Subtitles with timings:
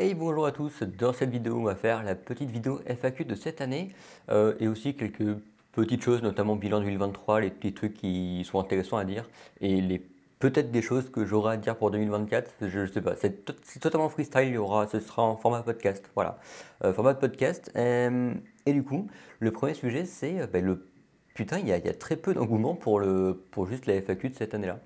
[0.00, 3.34] Hey bonjour à tous, dans cette vidéo on va faire la petite vidéo FAQ de
[3.34, 3.88] cette année
[4.30, 5.36] euh, et aussi quelques
[5.72, 9.28] petites choses, notamment bilan 2023, les petits trucs qui sont intéressants à dire
[9.60, 10.00] et les
[10.38, 13.44] peut-être des choses que j'aurai à dire pour 2024, je ne sais pas, c'est
[13.80, 16.38] totalement freestyle, il y aura, ce sera en format podcast, voilà,
[16.84, 17.72] euh, format podcast.
[17.74, 18.32] Euh,
[18.66, 19.08] et du coup,
[19.40, 20.86] le premier sujet c'est ben, le
[21.34, 24.54] putain, il y, a, très peu d'engouement pour, le, pour juste la FAQ de cette
[24.54, 24.78] année-là.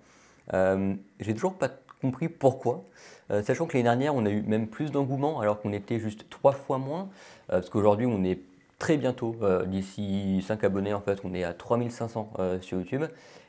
[1.20, 1.68] J'ai toujours pas
[2.02, 2.84] compris pourquoi.
[3.30, 6.28] Euh, sachant que l'année dernière, on a eu même plus d'engouement alors qu'on était juste
[6.28, 7.08] trois fois moins.
[7.50, 8.40] Euh, parce qu'aujourd'hui, on est
[8.78, 13.04] très bientôt, euh, d'ici 5 abonnés, en fait, on est à 3500 sur YouTube.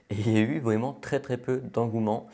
[0.10, 2.28] Et il y a eu vraiment très très peu d'engouement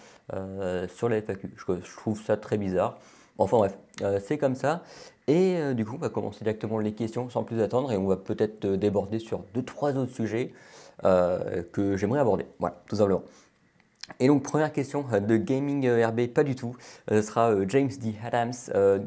[0.90, 1.50] sur la FAQ.
[1.56, 2.98] Je, trouve ça très bizarre.
[3.38, 3.78] Enfin bref,
[4.22, 4.84] c'est comme ça.
[5.28, 8.18] Et du coup, on va commencer directement les questions sans plus attendre et on va
[8.18, 10.52] peut-être déborder sur deux, trois autres sujets
[11.02, 12.48] que j'aimerais aborder.
[12.60, 13.24] Voilà, tout simplement.
[14.20, 16.76] Et donc première question euh, de Gaming euh, RB, pas du tout,
[17.12, 18.16] euh, ce sera James D.
[18.24, 18.54] Adams.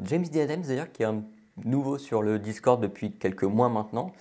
[0.05, 0.41] James D.
[0.41, 1.23] Adams d'ailleurs qui est un
[1.63, 4.11] nouveau sur le Discord depuis quelques mois maintenant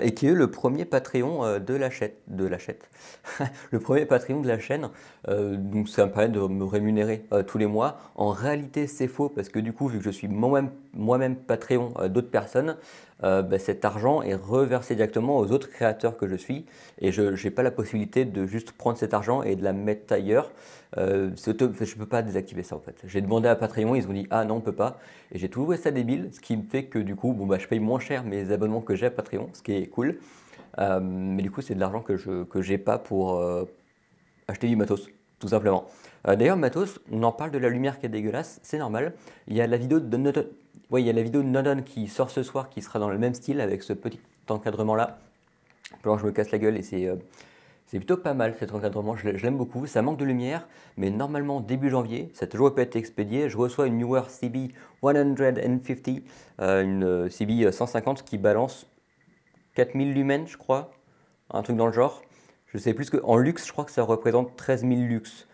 [0.00, 2.10] et qui est le premier Patreon de la chaîne.
[2.26, 2.76] De la chaîne.
[3.70, 4.90] le premier Patreon de la chaîne.
[5.26, 7.98] donc ça me permet de me rémunérer tous les mois.
[8.14, 12.30] En réalité c'est faux parce que du coup vu que je suis moi-même Patreon d'autres
[12.30, 12.76] personnes,
[13.22, 16.64] euh, bah, cet argent est reversé directement aux autres créateurs que je suis
[17.00, 20.12] et je n'ai pas la possibilité de juste prendre cet argent et de la mettre
[20.12, 20.50] ailleurs.
[20.96, 22.96] Euh, je ne peux pas désactiver ça en fait.
[23.04, 24.98] J'ai demandé à Patreon, ils ont dit ah non on peut pas
[25.32, 27.68] et j'ai trouvé ça débile, ce qui me fait que du coup bon, bah, je
[27.68, 29.50] paye moins cher mes abonnements que j'ai à Patreon,
[29.90, 30.18] cool.
[30.78, 33.42] Euh, mais du coup c'est de l'argent que je que j'ai pas pour
[34.48, 35.86] acheter du matos tout simplement.
[36.24, 39.14] D'ailleurs matos, on en parle de la lumière qui est dégueulasse, c'est normal.
[39.48, 40.44] Il y a la vidéo de notre
[40.90, 43.32] oui, il la vidéo de Nodon qui sort ce soir qui sera dans le même
[43.34, 45.18] style avec ce petit encadrement là.
[46.04, 47.14] Je me casse la gueule et c'est euh,
[47.90, 49.86] plutôt pas mal cet encadrement, je, l'aime beaucoup.
[49.86, 53.48] Ça manque de lumière, mais normalement début janvier, ça a toujours pas été expédié.
[53.48, 55.40] Je reçois une Newer CB 150,
[56.60, 58.86] euh, une euh, CB 150 qui balance
[59.80, 60.92] 4000 lumens, je crois,
[61.50, 62.20] un truc dans le genre.
[62.66, 65.48] Je sais plus que en luxe, je crois que ça représente 13 000 lux.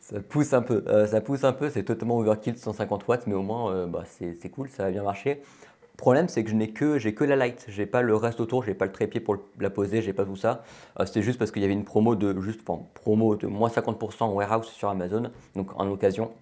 [0.00, 3.34] Ça pousse un peu, euh, ça pousse un peu, c'est totalement overkill 150 watts, mais
[3.34, 5.34] au moins euh, bah, c'est cool, ça va bien marcher.
[5.34, 8.40] Le problème c'est que je n'ai que, j'ai que la light, j'ai pas le reste
[8.40, 10.64] autour, j'ai pas le trépied pour la poser, j'ai pas tout ça.
[10.98, 12.62] Euh, c'était juste parce qu'il y avait une promo de juste,
[12.94, 16.32] promo de moins 50% en warehouse sur Amazon, donc en occasion.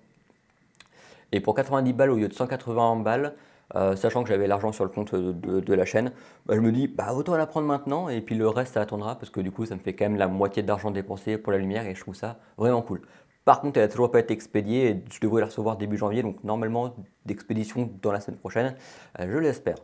[1.32, 3.34] Et pour 90 balles au lieu de 180 balles,
[3.74, 6.12] sachant que j'avais l'argent sur le compte de, la chaîne,
[6.46, 9.16] bah, je me dis bah autant la prendre maintenant et puis le reste ça attendra
[9.16, 11.58] parce que du coup ça me fait quand même la moitié d'argent dépensé pour la
[11.58, 13.02] lumière et je trouve ça vraiment cool.
[13.48, 16.22] Par contre, elle n'a toujours pas été expédiée et je devrais la recevoir début janvier,
[16.22, 18.74] donc normalement d'expédition dans la semaine prochaine,
[19.18, 19.76] euh, je l'espère.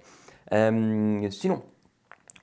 [0.53, 1.63] Euh, sinon,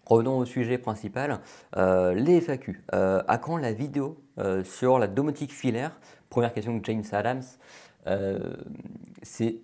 [0.07, 1.41] revenons au sujet principal,
[1.77, 2.83] euh, les FAQ.
[2.91, 4.17] à quand la vidéo
[4.63, 5.91] sur la domotique filaire?
[6.31, 7.43] Première question de James Adams.
[9.21, 9.57] c'est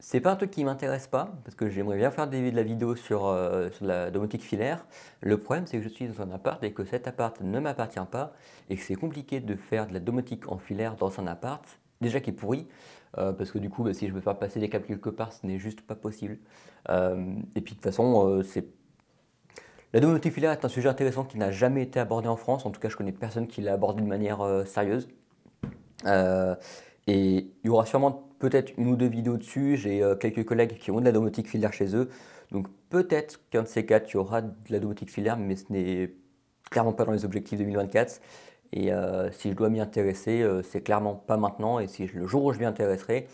[0.00, 2.94] c'est pas un truc qui m'intéresse pas, parce que j'aimerais bien faire de la vidéo
[2.94, 4.86] sur, euh, la domotique filaire.
[5.20, 7.98] Le problème, c'est que je suis dans un appart et que cet appart ne m'appartient
[8.10, 8.32] pas,
[8.70, 11.64] et que c'est compliqué de faire de la domotique en filaire dans un appart,
[12.00, 12.68] déjà qui est pourri,
[13.18, 15.32] euh, parce que du coup, bah, si je veux faire passer des câbles quelque part,
[15.32, 16.38] ce n'est juste pas possible.
[16.90, 18.66] Euh, et puis de toute façon, c'est
[19.92, 22.66] la domotique filaire est un sujet intéressant qui n'a jamais été abordé en France.
[22.66, 25.08] En tout cas, je connais personne qui l'a abordé de manière sérieuse.
[26.06, 26.56] et
[27.06, 29.76] il y aura sûrement peut-être une ou deux vidéos dessus.
[29.76, 32.08] J'ai euh, quelques collègues qui ont de la domotique filaire chez eux.
[32.50, 35.64] Donc peut-être qu'un de ces quatre, il y aura de la domotique filaire, mais ce
[35.70, 36.12] n'est
[36.70, 38.20] clairement pas dans les objectifs 2024.
[38.72, 41.78] Et euh, si je dois m'y intéresser, euh, c'est clairement pas maintenant.
[41.78, 43.28] Et si le jour où je m'y intéresserai,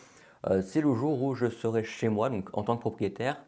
[0.63, 3.43] c'est le jour où je serai chez moi, donc en tant que propriétaire.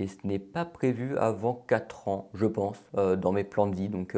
[0.00, 3.88] Et ce n'est pas prévu avant 4 ans, je pense, dans mes plans de vie.
[3.88, 4.16] Donc,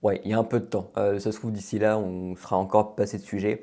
[0.00, 0.90] ouais, il y a un peu de temps.
[0.94, 3.62] ça se trouve, d'ici là, on sera encore passé de sujet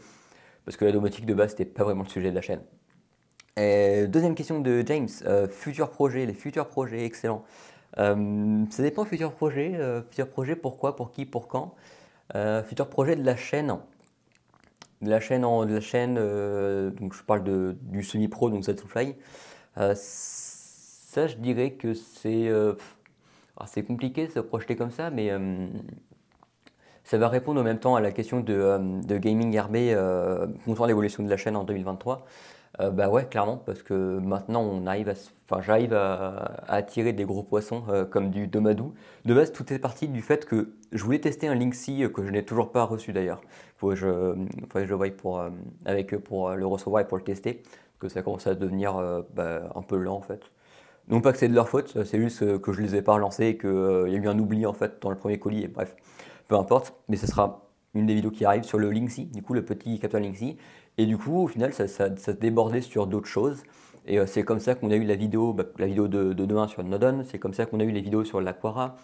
[0.67, 2.59] parce que la domotique de base, n'était pas vraiment le sujet de la chaîne.
[3.55, 7.45] deuxième question de James, euh, futurs projets, les futurs projets, excellent.
[8.00, 11.73] Euh, ça dépend, futurs projets, euh, futurs projets, pourquoi, pour qui, pour quand.
[12.35, 13.78] Euh, futurs projets de la chaîne,
[15.01, 16.16] de la chaîne, en, de la chaîne
[16.96, 19.16] donc je parle de, du semi-pro, donc Fly.
[19.73, 22.52] ça, je dirais que c'est
[23.67, 25.31] c'est compliqué de se projeter comme ça, mais
[27.08, 30.88] ça va répondre en même temps à la question de, euh, Gaming RB euh, concernant
[30.88, 32.26] l'évolution de la chaîne en 2023.
[32.82, 34.84] Euh, bah ouais, clairement, parce que maintenant
[35.62, 38.94] j'arrive à, attirer des gros poissons comme du Domadou.
[39.24, 42.30] De base, tout est parti du fait que je voulais tester un Linksy que je
[42.30, 43.40] n'ai toujours pas reçu d'ailleurs.
[43.46, 44.36] Il faut que je,
[44.70, 45.08] que je voie
[45.86, 47.64] avec eux pour le recevoir et pour le tester,
[48.00, 49.02] parce que ça commence à devenir
[49.34, 50.42] bah, un peu lent en fait.
[51.08, 53.46] Non pas que c'est de leur faute, c'est juste que je les ai pas relancés
[53.46, 53.70] et qu'il
[54.09, 55.96] y a eu un oubli en fait dans le premier colis et bref
[56.47, 59.53] peu importe, mais ce sera une des vidéos qui arrive sur le Linksy, du coup
[59.53, 60.58] le petit capteur Linksy.
[60.97, 63.64] Et du coup, au final, ça, débordait sur d'autres choses.
[64.08, 66.84] Et c'est comme ça qu'on a eu la vidéo, bah, la vidéo de, demain sur
[66.84, 68.96] Nodon, c'est comme ça qu'on a eu les vidéos sur l'Aquara.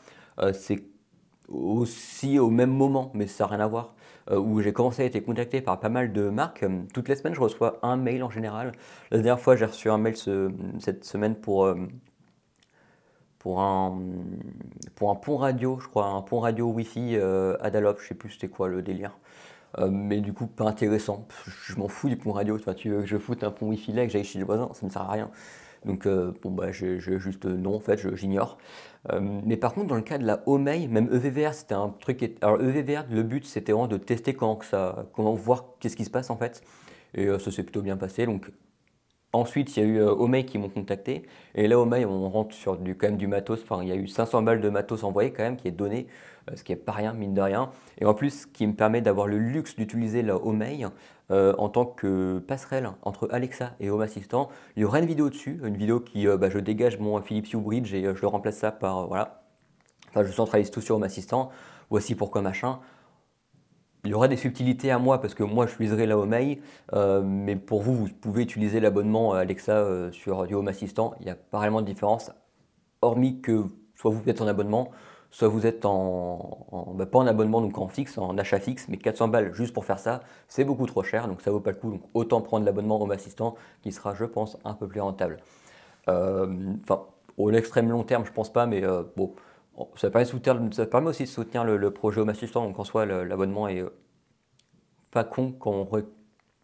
[0.53, 0.83] c'est
[1.49, 3.93] aussi au même moment, mais ça n'a rien à voir,
[4.31, 6.65] où j'ai commencé à être contacté par pas mal de marques.
[6.93, 8.71] Toutes les semaines, je reçois un mail en général.
[9.11, 10.15] La dernière fois, j'ai reçu un mail
[10.79, 11.67] cette semaine pour
[13.43, 13.99] pour un,
[14.95, 18.29] pour un pont radio, je crois, un pont radio Wi-Fi euh, Adalop, je sais plus
[18.29, 19.19] c'était quoi le délire.
[19.79, 21.27] Euh, mais du coup, pas intéressant.
[21.65, 22.57] Je m'en fous du pont radio.
[22.77, 24.85] Tu, veux que je foute un pont Wi-Fi là, que j'aille chez le voisin, ça
[24.85, 25.29] ne sert à rien.
[25.83, 28.57] Donc, euh, bon, bah, je, juste non, en fait, j'ignore.
[29.11, 32.23] mais par contre, dans le cas de la OMEI, même EVVR, c'était un truc.
[32.39, 36.11] Alors, EVVR, le but, c'était vraiment de tester comment, ça, comment voir qu'est-ce qui se
[36.11, 36.63] passe en fait.
[37.13, 38.25] Et ça s'est plutôt bien passé.
[38.25, 38.49] Donc,
[39.35, 41.23] Ensuite, il y a eu euh, Omei qui m'ont contacté.
[41.55, 43.65] Et là, Omei, on rentre sur du, quand même du matos.
[43.81, 46.05] Il y a eu 500 balles de matos envoyé quand même, qui est donné,
[46.51, 47.71] euh, ce qui n'est pas rien, mine de rien.
[47.99, 50.85] Et en plus, qui me permet d'avoir le luxe d'utiliser la Omei
[51.31, 54.49] euh, en tant que passerelle entre Alexa et Home Assistant.
[54.75, 57.57] Il y aura une vidéo dessus, une vidéo qui, bah, je dégage mon Philips Hue
[57.57, 59.41] Bridge et je le remplace ça par, voilà.
[60.09, 61.49] Enfin, je centralise tout sur Home Assistant.
[61.89, 62.79] Voici pourquoi machin.
[64.05, 66.35] Il y aura des subtilités à moi parce que moi je utiliserai la Home
[66.93, 71.13] euh, mais pour vous, vous pouvez utiliser l'abonnement Alexa euh, sur du Home Assistant.
[71.21, 72.29] Il n'y a pas réellement de différence,
[73.01, 73.63] hormis que
[73.95, 74.91] soit vous êtes en abonnement,
[75.31, 78.97] soit vous êtes en, bah, pas en abonnement, donc en fixe, en achat fixe, mais
[78.97, 80.19] 400 balles juste pour faire ça,
[80.49, 81.91] c'est beaucoup trop cher, donc ça vaut pas le coup.
[81.91, 85.37] Donc autant prendre l'abonnement Home Assistant qui sera, je pense, un peu plus rentable.
[86.09, 87.03] Euh, enfin,
[87.37, 88.83] au extrême long terme, je pense pas, mais
[89.15, 89.33] bon.
[89.95, 90.25] Ça permet,
[90.71, 93.89] ça permet, aussi de soutenir le, projet Home Assistant, donc en soi l'abonnement est euh,
[95.11, 95.87] pas con quand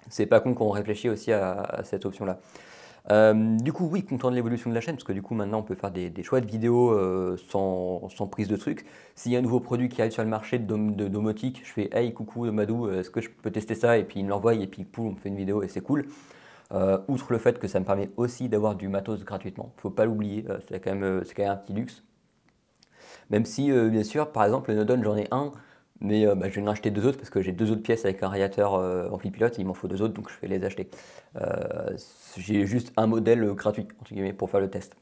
[0.10, 2.40] c'est pas con on réfléchit aussi à, cette option-là.
[3.12, 5.60] Euh, du coup, oui, content de l'évolution de la chaîne, parce que du coup, maintenant,
[5.60, 8.86] on peut faire des, choix de vidéos euh, sans, prise de truc.
[9.16, 11.90] S'il y a un nouveau produit qui arrive sur le marché de, domotique, je fais
[11.92, 13.98] Hey, coucou Madou, est-ce que je peux tester ça?
[13.98, 16.08] Et puis il me l'envoie, et puis pouf, on fait une vidéo, et c'est cool.
[17.08, 20.46] outre le fait que ça me permet aussi d'avoir du matos gratuitement, faut pas l'oublier,
[20.68, 22.04] c'est quand, quand même un petit luxe.
[23.30, 25.52] Même si, euh, bien sûr, par exemple, le Nodon, j'en ai un,
[26.02, 28.06] mais euh, bah, je vais en acheter deux autres parce que j'ai deux autres pièces
[28.06, 30.48] avec un radiateur euh, en pilote et il m'en faut deux autres, donc je vais
[30.48, 30.90] les acheter.
[32.38, 34.96] j'ai juste un modèle gratuit, entre guillemets, pour faire le test.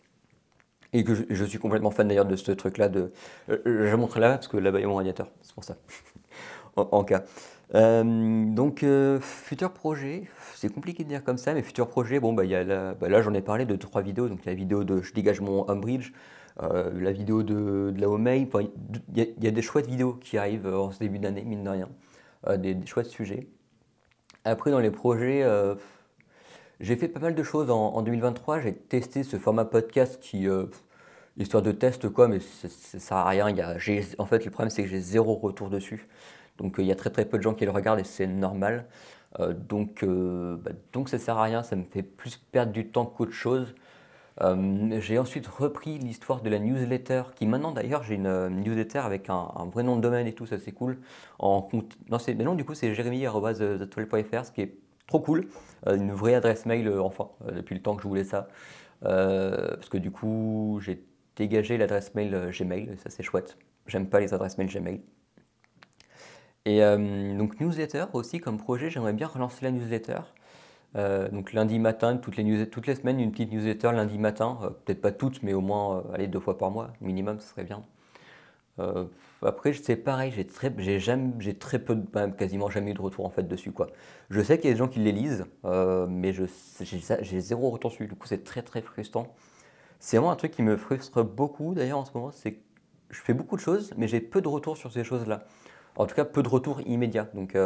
[0.93, 2.87] Et que je, suis complètement fan d'ailleurs de ce truc-là.
[2.87, 3.11] De...
[3.47, 5.75] je montre là parce que là-bas il y a mon radiateur, c'est pour ça.
[6.75, 7.23] en, cas.
[7.73, 8.85] donc,
[9.19, 10.23] futur projet,
[10.55, 13.21] c'est compliqué de dire comme ça, mais futur projet, bon, bah, y a bah, là
[13.21, 14.29] j'en ai parlé de trois vidéos.
[14.29, 16.13] Donc, la vidéo de je dégage mon Umbridge,
[16.63, 18.47] euh, la vidéo de, la Homey.
[19.15, 21.69] Il y, a des chouettes vidéos qui arrivent euh, en ce début d'année, mine de
[21.69, 21.89] rien.
[22.47, 23.47] Euh, des, chouettes sujets.
[24.43, 25.45] Après, dans les projets,
[26.79, 28.61] j'ai fait pas mal de choses en, 2023.
[28.61, 30.47] J'ai testé ce format podcast qui,
[31.35, 32.69] histoire de test, quoi, mais ça
[32.99, 33.49] sert à rien.
[33.49, 33.75] Y a,
[34.19, 36.07] en fait, le problème, c'est que j'ai zéro retour dessus.
[36.57, 38.85] Donc, il y a très très peu de gens qui le regardent et c'est normal.
[39.37, 41.61] donc, bah, donc, ça sert à rien.
[41.61, 43.75] Ça me fait plus perdre du temps qu'autre chose.
[44.41, 48.99] Euh, j'ai ensuite repris l'histoire de la newsletter, qui maintenant d'ailleurs j'ai une euh, newsletter
[48.99, 50.99] avec un, vrai nom de domaine et tout, ça c'est cool.
[51.39, 51.67] En,
[52.09, 55.47] non, mais non, du coup c'est jérémy.fr, ce qui est trop cool.
[55.87, 58.47] Euh, une vraie adresse mail, enfin, depuis le temps que je voulais ça.
[59.01, 61.03] parce que du coup j'ai
[61.35, 63.57] dégagé l'adresse mail Gmail, ça c'est chouette.
[63.87, 65.01] J'aime pas les adresses mail Gmail.
[66.65, 70.19] Et donc newsletter aussi comme projet, j'aimerais bien relancer la newsletter.
[70.95, 74.57] Euh, donc lundi matin, toutes les, toutes les semaines, une petite newsletter lundi matin.
[74.63, 77.63] Euh, peut-être pas toutes, mais au moins euh, deux fois par mois, minimum, ce serait
[77.63, 77.83] bien.
[79.41, 83.29] après, c'est pareil, j'ai très, j'ai très peu, bah, quasiment jamais eu de retour en
[83.29, 83.87] fait dessus quoi.
[84.29, 88.07] Je sais qu'il y a des gens qui les lisent, mais j'ai, zéro retour dessus.
[88.07, 89.35] Du coup, c'est très très frustrant.
[89.99, 92.59] C'est vraiment un truc qui me frustre beaucoup d'ailleurs en ce moment, c'est
[93.09, 95.45] je fais beaucoup de choses, mais j'ai peu de retours sur ces choses-là.
[95.95, 97.29] En tout cas, peu de retours immédiats.
[97.33, 97.57] Donc,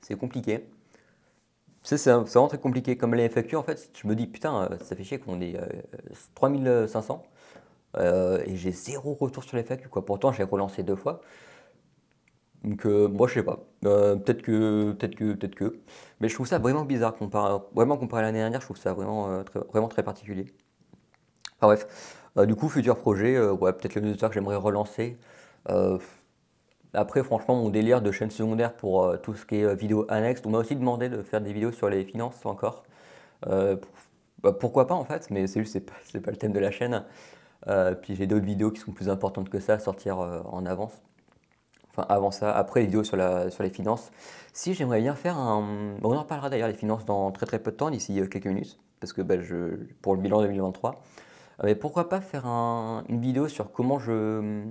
[0.00, 0.66] c'est compliqué.
[1.86, 2.96] C'est vraiment très compliqué.
[2.96, 5.56] Comme les FAQ, en fait, je me dis, putain, euh, ça fait chier qu'on est
[6.34, 7.22] 3500
[7.96, 9.88] euh, euh, et j'ai zéro retour sur les FAQ.
[9.88, 10.04] Quoi.
[10.04, 11.20] Pourtant, j'ai relancé deux fois.
[12.64, 13.60] Donc, moi, je sais pas.
[13.82, 15.78] peut-être que, peut-être que, peut-être que.
[16.20, 17.14] Mais je trouve ça vraiment bizarre.
[17.14, 20.46] Comparé, vraiment, comparé à l'année dernière, je trouve ça vraiment, très, vraiment très particulier.
[21.60, 22.46] Enfin, bref.
[22.48, 25.16] du coup, futur projet, ouais, peut-être le newsletter que j'aimerais relancer.
[26.96, 30.06] Après, franchement, mon délire de chaîne secondaire pour euh, tout ce qui est euh, vidéo
[30.08, 32.84] annexe, on m'a aussi demandé de faire des vidéos sur les finances encore.
[33.46, 33.76] Euh,
[34.42, 36.70] bah, pourquoi pas en fait, mais c'est juste, c'est pas, pas le thème de la
[36.70, 37.04] chaîne.
[38.02, 41.02] puis j'ai d'autres vidéos qui sont plus importantes que ça à sortir en avance.
[41.90, 44.10] Enfin, avant ça, après les vidéos sur, la, les finances.
[44.52, 45.98] Si j'aimerais bien faire un.
[46.02, 48.78] on en reparlera d'ailleurs les finances dans très très peu de temps, d'ici quelques minutes,
[49.00, 49.36] parce que bah,
[50.02, 51.02] pour le bilan 2023.
[51.64, 54.64] Mais pourquoi pas faire une vidéo sur comment je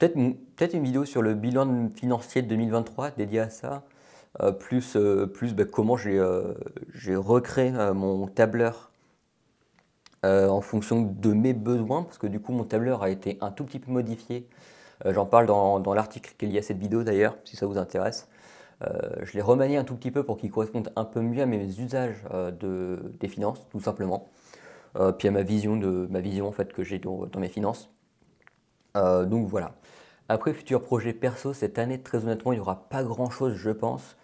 [0.00, 0.14] peut-être
[0.56, 3.84] peut une vidéo sur le bilan financier de 2023 dédié à ça,
[4.58, 4.96] plus,
[5.34, 8.90] plus bah, comment j'ai recréé mon tableur
[10.24, 13.64] en fonction de mes besoins, parce que du coup mon tableur a été un tout
[13.64, 14.48] petit peu modifié.
[15.04, 18.28] J'en parle dans, l'article qui est lié à cette vidéo d'ailleurs, si ça vous intéresse.
[18.82, 21.46] Euh, je l'ai remanié un tout petit peu pour qu'il corresponde un peu mieux à
[21.46, 24.28] mes usages euh, de, des finances, tout simplement.
[24.96, 27.90] Euh, puis à ma vision, de, ma vision en fait, que j'ai dans, mes finances.
[28.94, 29.74] Donc voilà.
[30.28, 34.16] Après, futur projet perso, cette année, très honnêtement, il n'y aura pas grand-chose, je pense.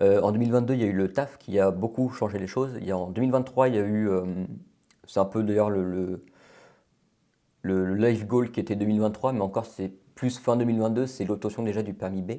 [0.00, 2.78] en 2022, il y a eu le taf qui a beaucoup changé les choses.
[2.92, 4.08] En 2023, il y a eu,
[5.06, 6.24] c'est un peu d'ailleurs le,
[7.62, 11.82] le, life goal qui était 2023, mais encore c'est plus fin 2022, c'est l'obtention déjà
[11.82, 12.32] du permis B.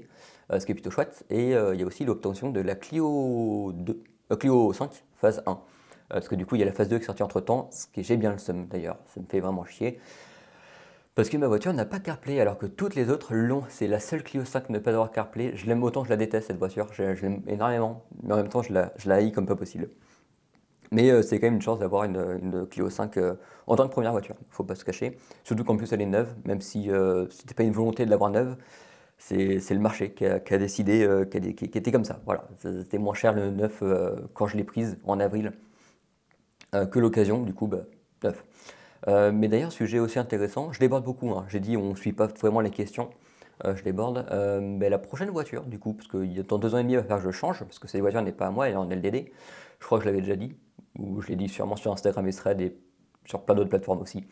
[0.51, 1.23] Euh, ce qui est plutôt chouette.
[1.29, 5.43] Et euh, il y a aussi l'obtention de la Clio, 2, euh, Clio 5, phase
[5.45, 5.59] 1.
[6.09, 7.69] parce que du coup, il y a la phase 2 qui est sortie entre temps,
[7.71, 10.00] ce qui j'ai bien le seum d'ailleurs, ça me fait vraiment chier.
[11.15, 13.63] Parce que ma voiture n'a pas CarPlay alors que toutes les autres l'ont.
[13.69, 15.55] C'est la seule Clio 5 ne pas avoir CarPlay.
[15.55, 16.87] Je l'aime autant, je la déteste cette voiture.
[16.93, 18.05] Je, l'aime énormément.
[18.23, 19.89] Mais en même temps, je la, je haïs comme pas possible.
[20.91, 23.17] Mais c'est quand même une chance d'avoir une, Clio 5
[23.67, 24.35] en tant que première voiture.
[24.49, 25.17] Faut pas se cacher.
[25.43, 26.89] Surtout qu'en plus elle est neuve, même si
[27.29, 28.57] c'était pas une volonté de l'avoir neuve
[29.21, 32.21] c'est le marché qui a, décidé, euh, qui, était comme ça.
[32.25, 35.53] Voilà, c'était moins cher le neuf euh, quand je l'ai prise en avril
[36.73, 37.85] euh, que l'occasion, du coup, bah,
[38.23, 38.43] neuf.
[39.08, 41.31] Mais d'ailleurs, sujet aussi intéressant, je déborde beaucoup.
[41.31, 41.46] Hein.
[41.50, 43.10] J'ai dit, on ne suit pas vraiment les questions.
[43.63, 44.25] je déborde.
[44.62, 47.03] mais la prochaine voiture, du coup, parce que dans deux ans et demi, il va
[47.03, 48.86] falloir que je change, parce que cette voiture n'est pas à moi, elle est en
[48.86, 49.31] LDD.
[49.79, 50.55] Je crois que je l'avais déjà dit,
[51.00, 52.77] ou je l'ai dit sûrement sur Instagram et Thread et
[53.25, 54.25] sur plein d'autres plateformes aussi.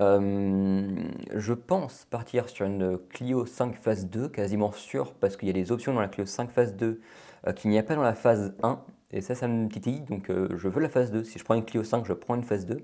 [0.00, 0.88] Euh,
[1.34, 5.54] je pense partir sur une Clio 5 phase 2, quasiment sûr, parce qu'il y a
[5.54, 7.00] des options dans la Clio 5 phase 2
[7.46, 8.80] euh, qu'il n'y a pas dans la phase 1.
[9.10, 11.24] Et ça, ça me titille, donc euh, je veux la phase 2.
[11.24, 12.78] Si je prends une Clio 5, je prends une phase 2.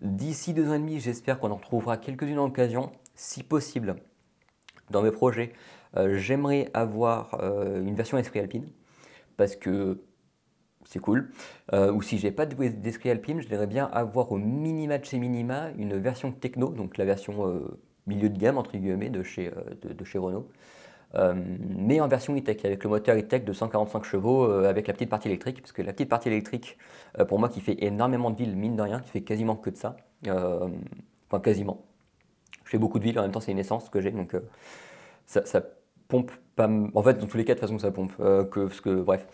[0.00, 3.96] D'ici deux ans et demi, j'espère qu'on en trouvera quelques-unes en occasion, si possible.
[4.90, 5.52] Dans mes projets,
[5.94, 8.66] j'aimerais avoir une version Esprit Alpine,
[9.36, 10.00] parce que
[10.84, 11.30] c'est cool.
[11.72, 15.18] Euh, ou si j'ai pas d'esprit Alpine, je voudrais bien avoir au minima de chez
[15.18, 19.48] minima une version techno, donc la version euh, milieu de gamme entre guillemets de chez,
[19.48, 20.48] euh, de, chez Renault.
[21.14, 25.28] Mais en version e-tech, avec le moteur e-tech de 145 chevaux, avec la petite partie
[25.28, 26.78] électrique, parce que la petite partie électrique,
[27.28, 29.76] pour moi qui fait énormément de villes, mine de rien, qui fait quasiment que de
[29.76, 31.84] ça, enfin quasiment.
[32.64, 34.36] Je fais beaucoup de villes, en même temps c'est une essence que j'ai, donc
[35.26, 35.62] ça, ça,
[36.06, 36.68] pompe pas...
[36.94, 38.16] En fait, dans tous les cas, de toute façon, ça pompe.
[38.16, 39.26] que, parce que, bref,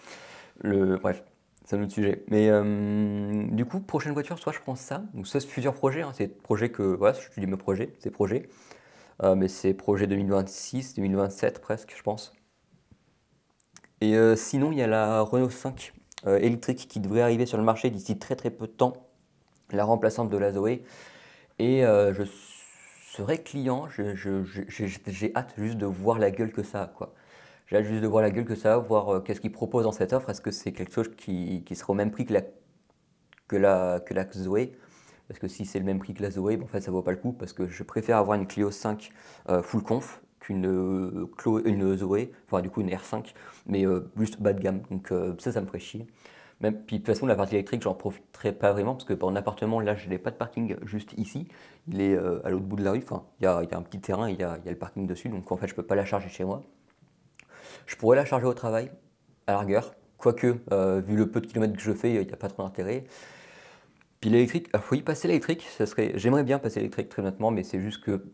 [0.62, 1.22] le, bref,
[1.66, 2.24] c'est un autre sujet.
[2.28, 6.02] Mais euh, du coup, prochaine voiture, soit je prends ça, donc ça c'est futur projet,
[6.02, 8.65] hein, c'est projet que, voilà, je dis mes projets, c'est projet, euh,
[9.22, 12.32] mais c'est projet 2026, 2027 presque, je pense.
[14.00, 15.92] Et euh, sinon, il y a la Renault 5
[16.26, 18.94] électrique qui devrait arriver sur le marché d'ici très très peu de temps,
[19.70, 20.82] la remplaçante de la Zoé.
[21.58, 22.24] Et je
[23.16, 27.14] serai client, j'ai hâte juste de voir la gueule que ça a, quoi.
[27.66, 29.84] J'ai hâte juste de voir la gueule que ça va, voir euh, qu'est-ce qu'ils proposent
[29.84, 30.30] dans cette offre.
[30.30, 32.42] Est-ce que c'est quelque chose qui, qui, sera au même prix que la,
[33.48, 34.72] que la, que la Zoé?
[35.28, 37.02] Parce que si c'est le même prix que la Zoé, ben, en fait, ça vaut
[37.02, 37.32] pas le coup.
[37.32, 39.10] Parce que je préfère avoir une Clio 5
[39.48, 43.34] euh, full conf qu'une euh, une Zoé, enfin du coup une R5,
[43.66, 43.84] mais
[44.16, 44.82] juste bas de gamme.
[44.90, 46.06] Donc ça, ça me ferait chier.
[46.60, 49.28] Même, puis de toute façon, la partie électrique, j'en profiterai pas vraiment parce que pour
[49.28, 51.48] un appartement, là, je n'ai pas de parking juste ici.
[51.88, 53.02] Il est à l'autre bout de la rue.
[53.02, 55.28] Enfin, il y a, un petit terrain, il y a, le parking dessus.
[55.28, 56.62] Donc en fait, je peux pas la charger chez moi.
[57.86, 58.90] Je pourrais la charger au travail,
[59.46, 59.94] à la rigueur.
[60.18, 62.62] Quoique, euh, vu le peu de kilomètres que je fais, il n'y a pas trop
[62.62, 63.04] d'intérêt.
[64.20, 65.62] Puis l'électrique, il faut y passer l'électrique.
[65.62, 66.12] Serait...
[66.16, 68.24] J'aimerais bien passer l'électrique très honnêtement, mais c'est juste que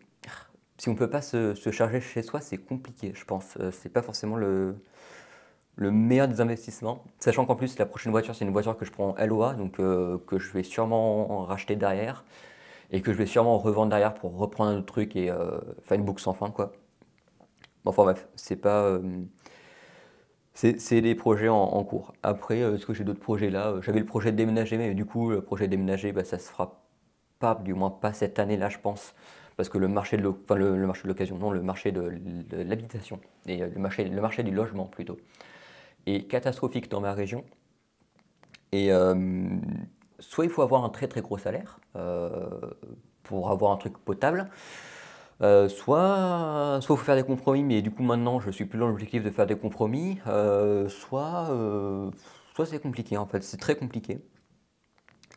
[0.78, 3.56] si on peut pas se, charger chez soi, c'est compliqué, je pense.
[3.60, 4.76] Euh, c'est pas forcément le,
[5.76, 7.04] le meilleur des investissements.
[7.18, 9.80] Sachant qu'en plus, la prochaine voiture, c'est une voiture que je prends en LOA, donc
[9.80, 12.24] euh, que je vais sûrement racheter derrière.
[12.90, 15.28] Et que je vais sûrement revendre derrière pour reprendre un autre truc et
[15.82, 16.72] faire une boucle sans fin, quoi.
[17.86, 19.00] Enfin bref, c'est pas.
[20.64, 22.12] Euh, c'est des projets en, cours.
[22.22, 24.94] Après, euh, est-ce que j'ai d'autres projets là euh, J'avais le projet de déménager, mais
[24.94, 26.82] du coup, le projet de déménager, bah, ça se fera
[27.38, 29.14] pas, du moins pas cette année-là, je pense.
[29.56, 32.18] Parce que le marché de l'occasion, non, le marché de,
[32.52, 35.18] l'habitation, et le marché, le marché du logement plutôt,
[36.06, 37.44] est catastrophique dans ma région.
[38.72, 38.90] Et
[40.20, 41.78] soit il faut avoir un très très gros salaire
[43.24, 44.48] pour avoir un truc potable,
[45.40, 48.78] euh, soit, soit il faut faire des compromis, mais du coup maintenant je suis plus
[48.78, 52.10] dans l'objectif de faire des compromis, euh, soit, euh,
[52.54, 54.20] soit c'est compliqué en fait, c'est très compliqué.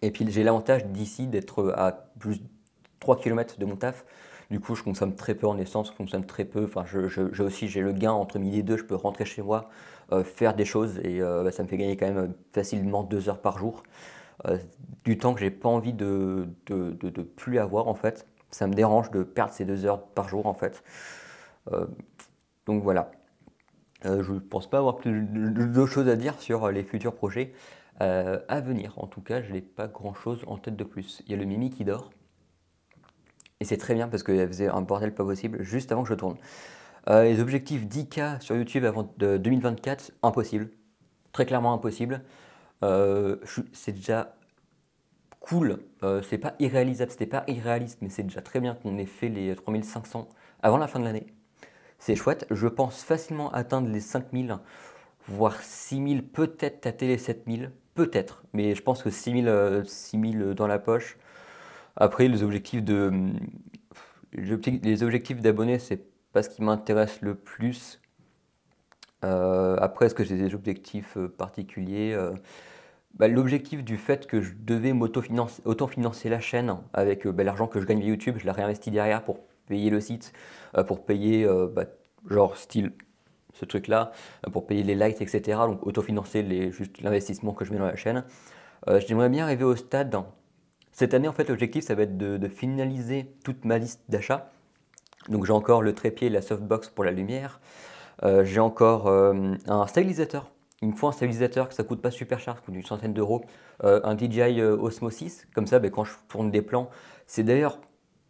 [0.01, 2.47] Et puis j'ai l'avantage d'ici d'être à plus de
[2.99, 4.05] 3 km de mon taf,
[4.51, 7.67] du coup je consomme très peu en essence, je consomme très peu, enfin je, aussi
[7.67, 9.69] j'ai le gain entre midi et deux, je peux rentrer chez moi,
[10.23, 13.57] faire des choses et bah, ça me fait gagner quand même facilement 2 heures par
[13.57, 13.83] jour.
[15.05, 19.11] du temps que j'ai pas envie de, de plus avoir en fait ça me dérange
[19.11, 20.81] de perdre ces deux heures par jour en fait.
[22.65, 23.11] donc voilà.
[24.03, 27.53] je ne pense pas avoir plus de choses à dire sur les futurs projets
[27.99, 28.93] à venir.
[28.97, 31.21] En tout cas, je n'ai pas grand-chose en tête de plus.
[31.25, 32.11] Il y a le Mimi qui dort.
[33.59, 36.13] Et c'est très bien parce qu'elle faisait un bordel pas possible juste avant que je
[36.13, 36.37] tourne.
[37.07, 40.69] les objectifs 10K sur YouTube avant de 2024, impossible.
[41.33, 42.21] Très clairement impossible.
[42.81, 44.33] c'est déjà
[45.45, 45.79] cool.
[46.03, 49.29] Euh, c'est pas irréalisable, c'était pas irréaliste, mais c'est déjà très bien qu'on ait fait
[49.29, 50.27] les 3500
[50.61, 51.27] avant la fin de l'année.
[51.99, 52.45] C'est chouette.
[52.51, 54.57] Je pense facilement atteindre les 5000,
[55.27, 58.43] voire 6000, peut-être tâter les 7000, peut-être.
[58.53, 61.17] Mais je pense que 6000, 6000 euh, dans la poche.
[61.95, 63.11] Après, les objectifs de,
[64.33, 66.01] les objectifs d'abonnés, c'est
[66.33, 68.01] pas ce qui m'intéresse le plus.
[69.23, 72.17] Euh, après, est-ce que j'ai des objectifs particuliers
[73.15, 77.79] bah, l'objectif du fait que je devais m'autofinancer la chaîne avec euh, bah, l'argent que
[77.79, 80.33] je gagne via YouTube, je l'ai réinvesti derrière pour payer le site,
[80.77, 81.85] euh, pour payer, euh, bah,
[82.29, 82.91] genre style
[83.53, 84.11] ce truc-là,
[84.51, 85.59] pour payer les likes, etc.
[85.65, 88.25] Donc autofinancer les, juste l'investissement que je mets dans la chaîne.
[89.07, 90.15] J'aimerais bien arriver au stade.
[90.91, 94.51] Cette année, en fait, l'objectif, ça va être de, finaliser toute ma liste d'achats.
[95.29, 97.61] Donc j'ai encore le trépied la softbox pour la lumière.
[98.43, 100.51] j'ai encore un stabilisateur
[100.85, 103.13] il me faut un stabilisateur que ça coûte pas super cher, ça coûte une centaine
[103.13, 103.43] d'euros,
[103.83, 106.89] euh, un DJI euh, Osmo 6, comme ça ben, quand je tourne des plans,
[107.25, 107.79] c'est d'ailleurs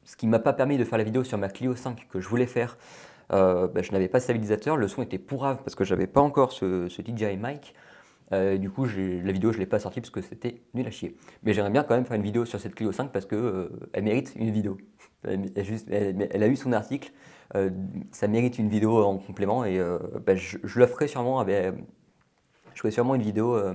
[0.05, 2.29] ce qui m'a pas permis de faire la vidéo sur ma Clio 5 que je
[2.29, 2.77] voulais faire.
[3.33, 6.21] Euh, ben, je n'avais pas de stabilisateur, le son était pourrave parce que j'avais pas
[6.21, 7.75] encore ce, DJI mic.
[8.59, 11.17] du coup, la vidéo, je ne l'ai pas sortie parce que c'était nul à chier.
[11.43, 14.03] Mais j'aimerais bien quand même faire une vidéo sur cette Clio 5 parce qu'elle elle
[14.03, 14.77] mérite une vidéo.
[15.23, 17.11] Elle, a eu son article,
[18.11, 19.81] ça mérite une vidéo en complément et
[20.25, 21.73] ben, je, je, le ferai sûrement avec,
[22.75, 23.73] je ferai sûrement une vidéo euh,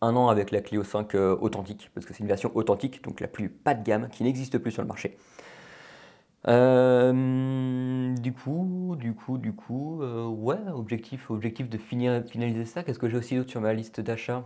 [0.00, 3.20] un an avec la Clio 5 euh, authentique, parce que c'est une version authentique, donc
[3.20, 5.16] la plus pas de gamme, qui n'existe plus sur le marché.
[6.46, 12.84] Euh, du coup, du coup, du coup, ouais, objectif, objectif de finir, finaliser ça.
[12.84, 14.44] Qu'est-ce que j'ai aussi d'autre sur ma liste d'achat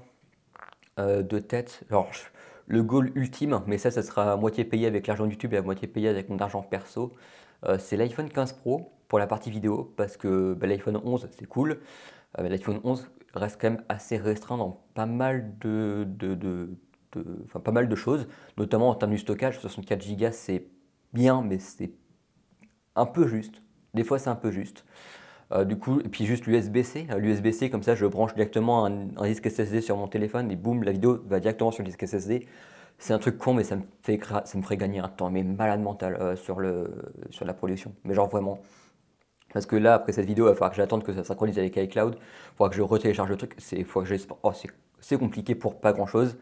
[0.97, 1.83] de tête?
[1.91, 2.11] Alors,
[2.67, 5.63] le goal ultime, mais ça, ça sera à moitié payé avec l'argent YouTube et à
[5.63, 7.13] moitié payé avec mon argent perso.
[7.79, 11.81] c'est l'iPhone 15 Pro pour la partie vidéo, parce que bah, l'iPhone 11, c'est cool.
[12.39, 16.07] L'iPhone 11 reste quand même assez restreint dans pas mal de,
[17.45, 19.59] enfin, pas mal de choses, notamment en termes du stockage.
[19.59, 20.67] 64 Go, c'est
[21.13, 21.93] bien, mais c'est
[22.97, 23.63] un peu juste.
[23.95, 24.85] Des fois, c'est un peu juste.
[25.53, 27.09] Euh, du coup, et puis juste l'USB-C.
[27.11, 30.83] Euh, L'USB-C, comme ça, je branche directement un, disque SSD sur mon téléphone et boum,
[30.83, 32.47] la vidéo va directement sur le disque SSD.
[32.99, 35.43] C'est un truc con, mais ça me, fait, ça me ferait gagner un temps, mais
[35.43, 36.91] malade mental euh, sur, le,
[37.31, 37.95] sur la production.
[38.05, 38.61] Mais genre vraiment,
[39.53, 41.77] parce que là, après cette vidéo, il va falloir que j'attende que ça synchronise avec
[41.77, 42.17] iCloud.
[42.17, 43.55] Il faudra que je retélécharge le truc.
[43.59, 43.85] C'est
[44.43, 44.53] oh,
[45.19, 46.37] compliqué pour pas grand chose.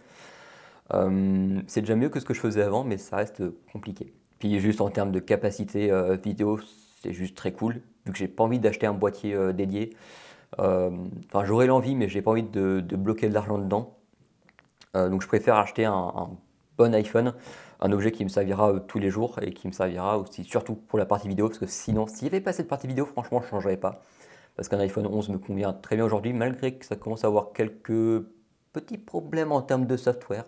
[0.95, 3.43] Euh, c'est déjà mieux que ce que je faisais avant, mais ça reste
[3.73, 4.13] compliqué.
[4.39, 6.59] Puis juste en termes de capacité euh, vidéo,
[7.03, 9.97] c'est juste très cool, vu que j'ai pas envie d'acheter un boîtier euh, dédié.
[10.59, 13.97] Enfin, j'aurais l'envie, mais j'ai pas envie de, bloquer de l'argent dedans.
[14.95, 16.31] donc je préfère acheter un
[16.77, 17.35] bon iPhone
[17.81, 20.75] un objet qui me servira euh, tous les jours et qui me servira aussi surtout
[20.75, 23.41] pour la partie vidéo parce que sinon s'il n'y avait pas cette partie vidéo franchement
[23.41, 24.03] je ne changerais pas
[24.57, 27.53] parce qu'un iPhone 11 me convient très bien aujourd'hui malgré que ça commence à avoir
[27.53, 28.25] quelques
[28.73, 30.45] petits problèmes en termes de software.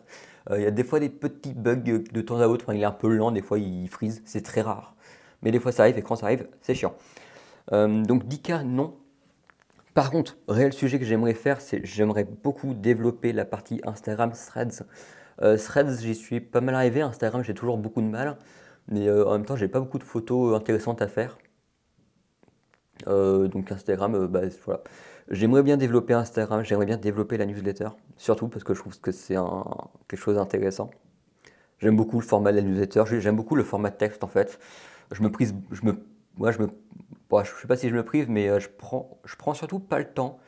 [0.50, 2.82] Euh, il y a des fois des petits bugs de temps à autre, enfin, il
[2.82, 4.94] est un peu lent, des fois il freeze, c'est très rare.
[5.42, 6.94] Mais des fois ça arrive et quand ça arrive, c'est chiant.
[7.72, 8.96] Euh, donc 10K, non.
[9.94, 14.84] Par contre, réel sujet que j'aimerais faire, c'est j'aimerais beaucoup développer la partie Instagram Threads.
[15.40, 17.00] Euh, Threads, j'y suis pas mal arrivé.
[17.00, 18.36] Instagram, j'ai toujours beaucoup de mal.
[18.88, 21.38] Mais euh, en même temps, j'ai pas beaucoup de photos intéressantes à faire.
[23.08, 24.82] Euh, donc Instagram, bah, voilà.
[25.30, 29.12] J'aimerais bien développer Instagram, j'aimerais bien développer la newsletter, surtout parce que je trouve que
[29.12, 29.36] c'est
[30.08, 30.90] quelque chose d'intéressant.
[31.78, 34.58] J'aime beaucoup le format de la newsletter, j'aime beaucoup le format de texte en fait.
[35.12, 36.04] Je me prise, je me,
[36.36, 36.68] moi je me,
[37.44, 40.06] je sais pas si je me prive, mais je prends, je prends surtout pas le
[40.06, 40.38] temps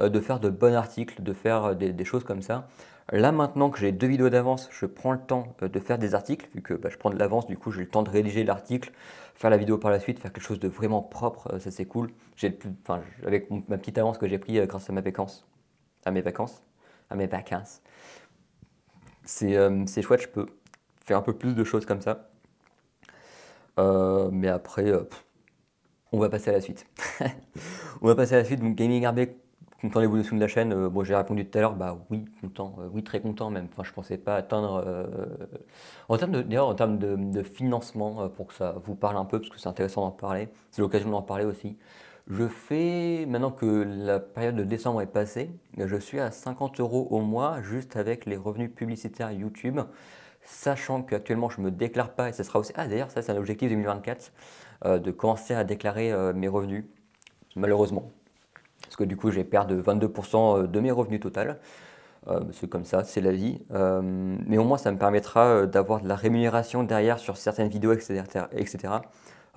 [0.00, 2.68] de faire de bons articles, de faire des choses comme ça.
[3.12, 6.14] Là maintenant que j'ai deux vidéos d'avance, je prends le temps euh, de faire des
[6.14, 8.44] articles, vu que bah, je prends de l'avance, du coup j'ai le temps de rédiger
[8.44, 8.92] l'article,
[9.34, 11.86] faire la vidéo par la suite, faire quelque chose de vraiment propre, euh, ça c'est
[11.86, 12.12] cool.
[12.36, 15.44] J'ai, enfin, avec ma petite avance que j'ai pris euh, grâce à mes vacances,
[16.04, 16.62] à mes vacances,
[17.10, 17.82] à mes vacances,
[19.24, 20.46] c'est, chouette, je peux
[21.04, 22.30] faire un peu plus de choses comme ça.
[24.32, 24.92] mais après,
[26.12, 26.86] on va passer à la suite.
[28.02, 28.60] on va passer à la suite.
[28.60, 29.04] Donc Gaming
[29.80, 32.24] content de l'évolution de la chaîne euh, Bon, j'ai répondu tout à l'heure, bah oui,
[32.40, 33.68] content, euh, oui, très content même.
[33.72, 34.84] Enfin, je pensais pas atteindre.
[34.86, 35.06] Euh,
[36.08, 39.38] en termes de, d'ailleurs, en termes de, financement, pour que ça vous parle un peu,
[39.38, 41.78] parce que c'est intéressant d'en parler, c'est l'occasion d'en parler aussi.
[42.28, 47.08] Je fais, maintenant que la période de décembre est passée, je suis à 50 euros
[47.10, 49.80] au mois juste avec les revenus publicitaires YouTube,
[50.42, 52.72] sachant qu'actuellement je ne me déclare pas et ça sera aussi.
[52.76, 54.32] Ah d'ailleurs, ça c'est un objectif 2024.
[54.84, 56.84] de commencer à déclarer mes revenus,
[57.56, 58.12] malheureusement.
[59.00, 61.58] Que du coup, j'ai perdu 22% de mes revenus total.
[62.52, 63.62] c'est comme ça, c'est la vie.
[63.70, 68.22] mais au moins, ça me permettra d'avoir de la rémunération derrière sur certaines vidéos, etc.
[68.52, 68.94] etc.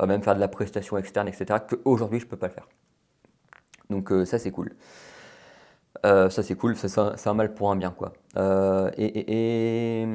[0.07, 1.59] même faire de la prestation externe, etc.
[1.67, 2.67] qu'aujourd'hui, je ne peux pas le faire.
[3.89, 4.71] Donc ça, c'est cool.
[6.03, 6.75] ça, c'est cool.
[6.77, 8.13] C'est un, mal pour un bien, quoi.
[8.97, 10.07] et, et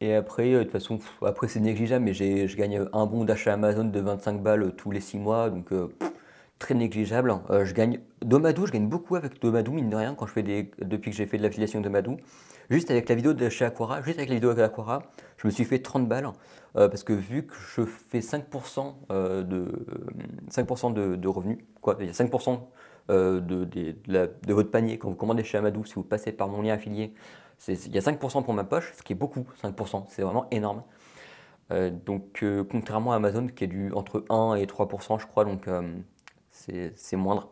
[0.00, 3.52] et après, euh, de toute façon, après c'est négligeable, mais je gagne un bon d'achat
[3.52, 5.88] Amazon de 25 balles euh, tous les 6 mois, donc euh,
[6.60, 7.34] très négligeable.
[7.64, 10.70] je gagne Domadou, je gagne beaucoup avec Domadou, mine de rien, quand je fais des,
[10.80, 12.18] depuis que j'ai fait de l'affiliation Domadou.
[12.70, 15.02] Juste avec la vidéo de chez Aquara, juste avec la vidéo de Aquara,
[15.38, 16.30] je me suis fait 30 balles,
[16.74, 19.66] parce que vu que je fais 5% de,
[20.50, 22.60] 5 de, revenus, quoi, il y a 5%
[23.08, 26.74] de, de, votre panier quand vous commandez chez Amadou, si vous passez par mon lien
[26.74, 27.12] affilié,
[27.68, 30.82] il y a 5% pour ma poche, ce qui est beaucoup, 5%, c'est vraiment énorme.
[31.72, 35.44] Euh, donc, euh, contrairement à Amazon qui est du entre 1 et 3%, je crois,
[35.44, 35.82] donc euh,
[36.94, 37.50] c'est moindre.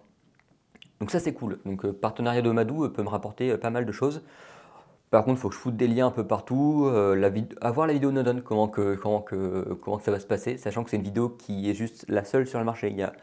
[1.00, 1.58] Donc, ça, c'est cool.
[1.64, 4.22] Donc, partenariat de Madou peut me rapporter pas mal de choses.
[5.10, 7.30] Par contre, il faut que je foute des liens un peu partout, la
[7.62, 10.90] avoir la vidéo Nodon, comment que, comment, que, comment ça va se passer, sachant que
[10.90, 12.90] c'est une vidéo qui est juste la seule sur le marché.
[12.90, 13.14] Il n'y a,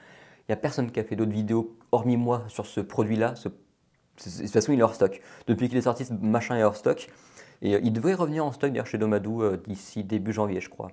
[0.49, 3.35] y a personne qui a fait d'autres vidéos, hormis moi, sur ce produit-là,
[4.23, 5.21] de toute façon, il est hors stock.
[5.47, 7.09] Depuis qu'il est sorti, ce machin est hors stock.
[7.61, 10.69] Et euh, il devrait revenir en stock d'ailleurs chez Domadou euh, d'ici début janvier, je
[10.69, 10.91] crois.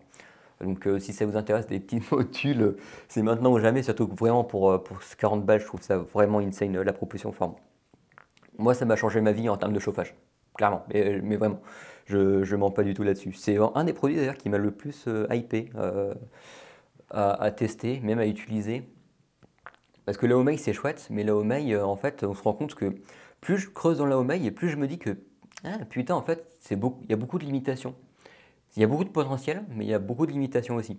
[0.63, 2.77] Donc euh, si ça vous intéresse, des petits modules,
[3.09, 6.81] c'est maintenant ou jamais, surtout vraiment pour, pour 40 balles, je trouve ça vraiment insane,
[6.81, 7.55] la proposition forme.
[8.59, 10.15] Moi, ça m'a changé ma vie en termes de chauffage,
[10.55, 11.61] clairement, mais, vraiment,
[12.07, 13.33] je ne mens pas du tout là-dessus.
[13.33, 15.71] C'est un des produits d'ailleurs qui m'a le plus hypé
[17.13, 18.89] à, tester, même à utiliser.
[20.05, 22.55] Parce que la Homei, c'est chouette, mais la Homei, euh, en fait, on se rend
[22.55, 22.93] compte que
[23.41, 25.17] plus je creuse dans la Homei, et plus je me dis que,
[25.65, 27.95] ah, putain, en fait, il y a beaucoup de limitations.
[28.77, 30.99] Il y a beaucoup de potentiel, mais il y a beaucoup de limitations aussi.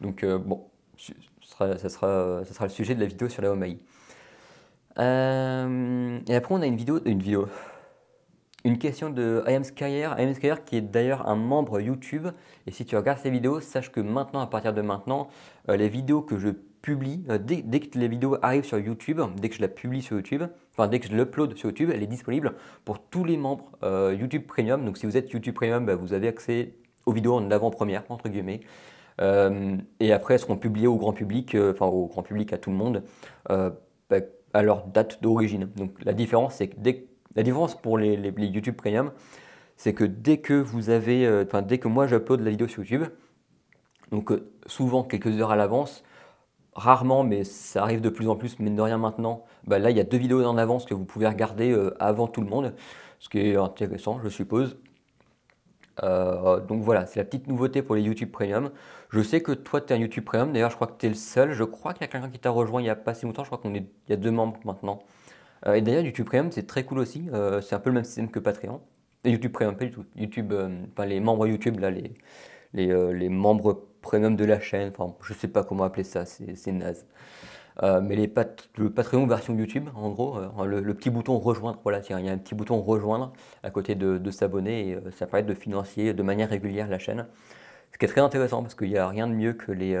[0.00, 0.64] Donc, euh, bon,
[0.96, 3.78] ça sera, ça, sera, ça sera, le sujet de la vidéo sur la Homei.
[4.98, 7.48] Euh, et après, on a une vidéo, une vidéo,
[8.64, 9.62] une question de I am
[10.64, 12.28] qui est d'ailleurs un membre YouTube.
[12.66, 15.28] Et si tu regardes ces vidéos, sache que maintenant, à partir de maintenant,
[15.68, 16.50] les vidéos que je
[16.86, 20.16] publie, euh, dès, que les vidéos arrivent sur YouTube, dès que je la publie sur
[20.16, 22.54] YouTube, enfin dès que je l'upload sur YouTube, elle est disponible
[22.84, 24.84] pour tous les membres euh, YouTube Premium.
[24.84, 26.74] Donc si vous êtes YouTube Premium, bah, vous avez accès
[27.06, 28.60] aux vidéos en avant-première, entre guillemets.
[29.20, 32.70] Euh, et après, elles seront publiées au grand public, enfin au grand public à tout
[32.70, 33.02] le monde,
[33.48, 34.20] bah,
[34.52, 35.70] à leur date d'origine.
[35.76, 39.12] Donc la différence, c'est que dès, la différence pour les, les YouTube Premium,
[39.76, 43.04] c'est que dès que vous avez, enfin dès que moi j'upload la vidéo sur YouTube,
[44.10, 44.32] donc
[44.66, 46.04] souvent quelques heures à l'avance,
[46.76, 49.44] rarement, mais ça arrive de plus en plus, mais de rien maintenant.
[49.66, 52.28] Bah là, il y a deux vidéos en avance que vous pouvez regarder euh, avant
[52.28, 52.74] tout le monde,
[53.18, 54.76] ce qui est intéressant, je suppose.
[56.02, 58.70] Euh, donc voilà, c'est la petite nouveauté pour les YouTube Premium.
[59.10, 60.52] Je sais que toi, tu es un YouTube Premium.
[60.52, 61.52] D'ailleurs, je crois que tu es le seul.
[61.52, 63.44] Je crois qu'il y a quelqu'un qui t'a rejoint il n'y a pas si longtemps.
[63.44, 65.02] Je crois qu'il y a deux membres maintenant.
[65.66, 67.28] Euh, et d'ailleurs, YouTube Premium, c'est très cool aussi.
[67.62, 68.80] c'est un peu le même système que Patreon.
[69.24, 70.04] YouTube Premium, pas du tout.
[70.16, 70.54] YouTube,
[70.92, 71.80] enfin, les membres YouTube,
[72.72, 77.04] les membres premium de la chaîne, enfin je sais pas comment appeler ça, c'est naze.
[77.82, 78.32] Euh, mais les
[78.76, 82.32] le Patreon version YouTube, en gros, euh, le, petit bouton rejoindre, voilà, il y a
[82.32, 86.22] un petit bouton rejoindre à côté de, s'abonner et euh, ça permet de financer de
[86.22, 87.26] manière régulière la chaîne.
[87.92, 89.94] Ce qui est très intéressant parce qu'il n'y a rien de mieux que, les,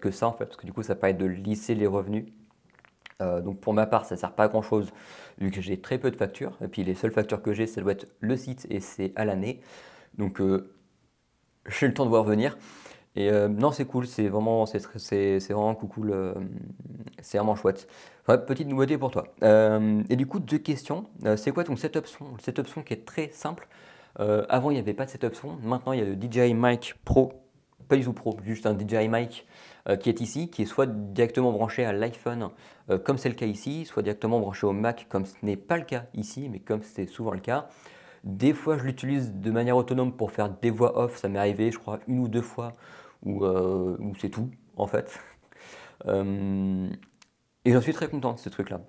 [0.00, 2.26] que ça en fait, parce que du coup ça permet de lisser les revenus.
[3.20, 4.90] donc pour ma part, ça ne sert pas à grand chose
[5.38, 6.56] vu que j'ai très peu de factures.
[6.62, 9.26] Et puis les seules factures que j'ai, ça doit être le site et c'est à
[9.26, 9.60] l'année.
[10.16, 10.40] Donc
[11.66, 12.56] j'ai le temps de voir venir.
[13.16, 14.78] Et euh, non, c'est cool, c'est vraiment, c'est,
[15.50, 16.34] vraiment cool, euh,
[17.22, 17.88] c'est vraiment chouette.
[18.26, 19.28] petite nouveauté pour toi.
[19.42, 21.06] Euh, et du coup, deux questions.
[21.36, 22.32] c'est quoi ton setup son?
[22.36, 23.68] Le setup son qui est très simple.
[24.18, 25.56] avant, il n'y avait pas de setup son.
[25.62, 27.32] Maintenant, il y a le DJI Mic Pro,
[27.88, 29.46] pas du tout Pro, juste un DJI Mic
[30.00, 32.48] qui est ici, qui est soit directement branché à l'iPhone,
[33.04, 35.84] comme c'est le cas ici, soit directement branché au Mac, comme ce n'est pas le
[35.84, 37.68] cas ici, mais comme c'est souvent le cas.
[38.24, 41.18] Des fois, je l'utilise de manière autonome pour faire des voix off.
[41.18, 42.72] Ça m'est arrivé, je crois, une ou deux fois
[43.26, 45.18] euh, où, c'est tout, en fait.
[46.06, 46.90] Euh,
[47.64, 48.80] et j'en suis très content de ce truc-là.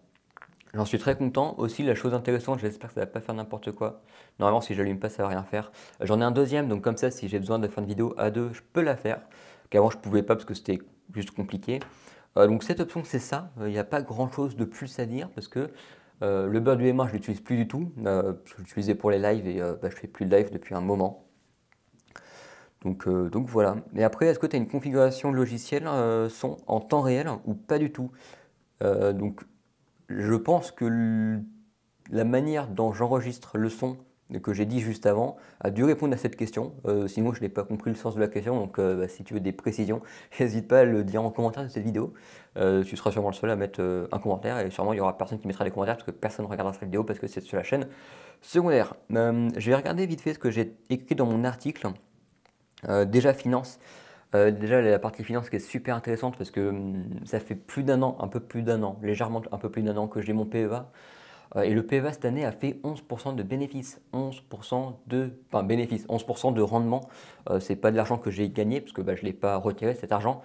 [0.73, 1.55] J'en suis très content.
[1.59, 4.01] Aussi, la chose intéressante, j'espère que ça va pas faire n'importe quoi.
[4.39, 5.71] Normalement, si j'allume pas, ça va rien faire.
[6.01, 8.31] J'en ai un deuxième, donc comme ça, si j'ai besoin de faire une vidéo à
[8.31, 9.21] deux, je peux la faire.
[9.69, 10.79] Qu'avant, je pouvais pas parce que c'était
[11.13, 11.79] juste compliqué.
[12.37, 13.51] Euh, donc cette option, c'est ça.
[13.61, 15.71] Il n'y a pas grand-chose de plus à dire parce que
[16.21, 17.93] le beurre du MR, je l'utilise plus du tout.
[18.03, 21.24] je l'utilisais pour les lives et bah, je fais plus de live depuis un moment.
[22.85, 23.77] Euh, donc, voilà.
[23.95, 27.53] Et après, est-ce que tu as une configuration logicielle euh, son en temps réel ou
[27.53, 28.11] pas du tout?
[28.83, 29.41] Euh, Donc
[30.09, 31.39] je pense que
[32.11, 33.97] la manière dont j'enregistre le son
[34.41, 36.73] que j'ai dit juste avant a dû répondre à cette question.
[37.07, 38.59] Sinon, je n'ai pas compris le sens de la question.
[38.59, 40.01] Donc, bah, si tu veux des précisions,
[40.39, 42.13] n'hésite pas à le dire en commentaire de cette vidéo.
[42.55, 45.39] Tu seras sûrement le seul à mettre un commentaire et sûrement il y aura personne
[45.39, 47.57] qui mettra des commentaires parce que personne ne regardera cette vidéo parce que c'est sur
[47.57, 47.87] la chaîne
[48.41, 48.95] secondaire.
[49.09, 51.87] je vais regarder vite fait ce que j'ai écrit dans mon article.
[53.05, 53.79] Déjà, finance.
[54.33, 58.01] déjà, la partie finance qui est super intéressante parce que hum, ça fait plus d'un
[58.01, 60.45] an, un peu plus d'un an, légèrement un peu plus d'un an que j'ai mon
[60.45, 60.85] PEA.
[61.55, 64.01] Euh, et le PEVA cette année a fait 11% de bénéfices.
[64.13, 65.31] 11% de,
[65.63, 67.09] bénéfices, 11% de rendement.
[67.49, 69.57] Euh, c'est pas de l'argent que j'ai gagné, parce que bah, je ne l'ai pas
[69.57, 70.41] retiré cet argent.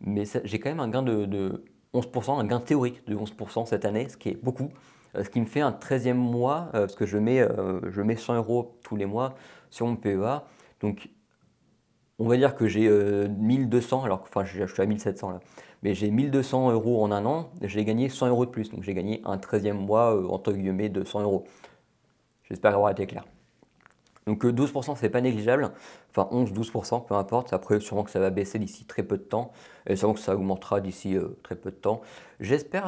[0.00, 4.08] Mais j'ai quand même un gain de, 11%, un gain théorique de 11% cette année,
[4.08, 4.70] ce qui est beaucoup.
[5.16, 7.46] Euh, ce qui me fait un 13e mois, parce que je mets,
[7.88, 9.34] je mets 100 euros tous les mois
[9.70, 10.42] sur mon PEA.
[10.80, 11.08] Donc
[12.18, 15.40] on va dire que j'ai 1200, alors enfin je suis à 1700 là
[15.84, 18.70] mais j'ai 1200 euros en un an, j'ai gagné 100 euros de plus.
[18.70, 21.44] Donc j'ai gagné un 13e mois, euh, entre guillemets, de 100 euros.
[22.48, 23.24] J'espère avoir été clair.
[24.26, 25.72] Donc 12%, euh, c'est pas négligeable.
[26.10, 27.52] Enfin 11-12%, peu importe.
[27.52, 29.52] Après, sûrement que ça va baisser d'ici très peu de temps.
[29.86, 32.00] Et sûrement que ça augmentera d'ici euh, très peu de temps.
[32.40, 32.86] J'espère,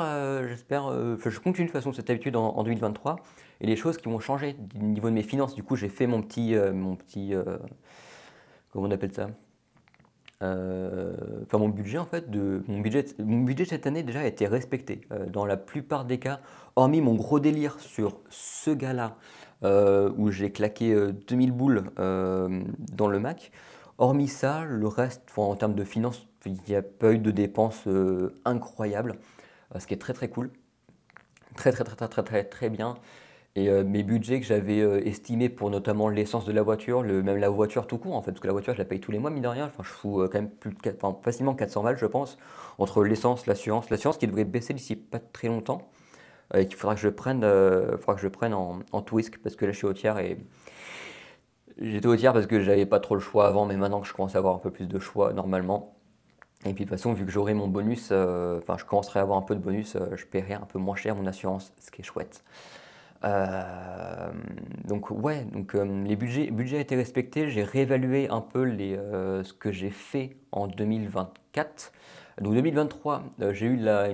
[0.48, 3.16] j'espère, je continue de façon cette habitude en, 2023.
[3.60, 6.06] Et les choses qui vont changer au niveau de mes finances, du coup, j'ai fait
[6.06, 7.34] mon petit, mon petit,
[8.76, 9.30] comment on appelle ça?
[10.42, 14.26] Euh, enfin mon budget en fait, de, mon, budget, mon budget cette année déjà a
[14.26, 16.40] été respecté euh, dans la plupart des cas,
[16.76, 19.16] hormis mon gros délire sur ce gars-là
[19.64, 20.94] euh, où j'ai claqué
[21.26, 23.50] 2000 boules dans le Mac.
[23.96, 27.88] Hormis ça, le reste, en termes de finances, il n'y a pas eu de dépenses
[28.44, 29.16] incroyables,
[29.78, 30.50] ce qui est très très cool,
[31.56, 32.96] très très très très très très, très bien.
[33.56, 37.22] Et euh, mes budgets que j'avais euh, estimés pour notamment l'essence de la voiture, le,
[37.22, 39.12] même la voiture tout court en fait, parce que la voiture je la paye tous
[39.12, 39.64] les mois, mine de rien.
[39.64, 42.36] Enfin, je fous euh, quand même plus de facilement 400 balles, je pense,
[42.76, 43.88] entre l'essence, l'assurance.
[43.88, 45.88] L'assurance qui devrait baisser d'ici pas très longtemps,
[46.54, 49.64] et qu'il faudra que je prenne, faudra que je prenne en, en twist, parce que
[49.64, 50.38] là je suis au tiers et.
[51.78, 54.14] J'étais au tiers parce que j'avais pas trop le choix avant, mais maintenant que je
[54.14, 55.94] commence à avoir un peu plus de choix normalement.
[56.64, 59.36] Et puis de toute façon, vu que j'aurai mon bonus, enfin je commencerai à avoir
[59.36, 62.04] un peu de bonus, je paierai un peu moins cher mon assurance, ce qui est
[62.04, 62.42] chouette.
[63.24, 64.30] Euh,
[64.84, 67.48] donc ouais, donc euh, les budgets, budget a été respecté.
[67.50, 71.92] J'ai réévalué un peu les, euh, ce que j'ai fait en 2024.
[72.42, 74.10] Donc 2023, j'ai eu la,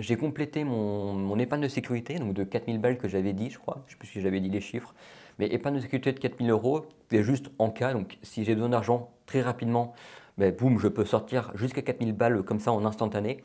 [0.00, 3.84] j'ai complété mon, épargne de sécurité, donc de 4000 balles que j'avais dit, je crois.
[3.86, 4.92] Je sais plus si j'avais dit les chiffres,
[5.38, 7.92] mais épargne de sécurité de 4000 euros, c'est juste en cas.
[7.92, 9.94] Donc si j'ai besoin d'argent très rapidement,
[10.36, 13.44] ben, boum, je peux sortir jusqu'à 4000 balles comme ça en instantané.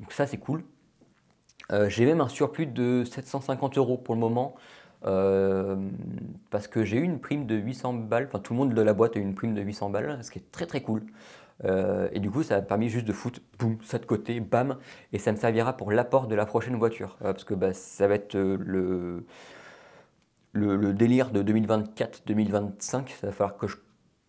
[0.00, 0.64] Donc ça c'est cool.
[1.72, 4.54] Euh, j'ai même un surplus de 750 euros pour le moment.
[5.06, 5.76] Euh,
[6.50, 8.92] parce que j'ai eu une prime de 800 balles, enfin tout le monde de la
[8.92, 11.06] boîte a eu une prime de 800 balles, ce qui est très très cool.
[11.64, 14.76] Euh, et du coup, ça a permis juste de foutre, boum, ça de côté, bam,
[15.12, 17.16] et ça me servira pour l'apport de la prochaine voiture.
[17.20, 19.24] parce que bah, ça va être le,
[20.52, 23.08] le, délire de 2024-2025.
[23.20, 23.76] Ça va falloir que je,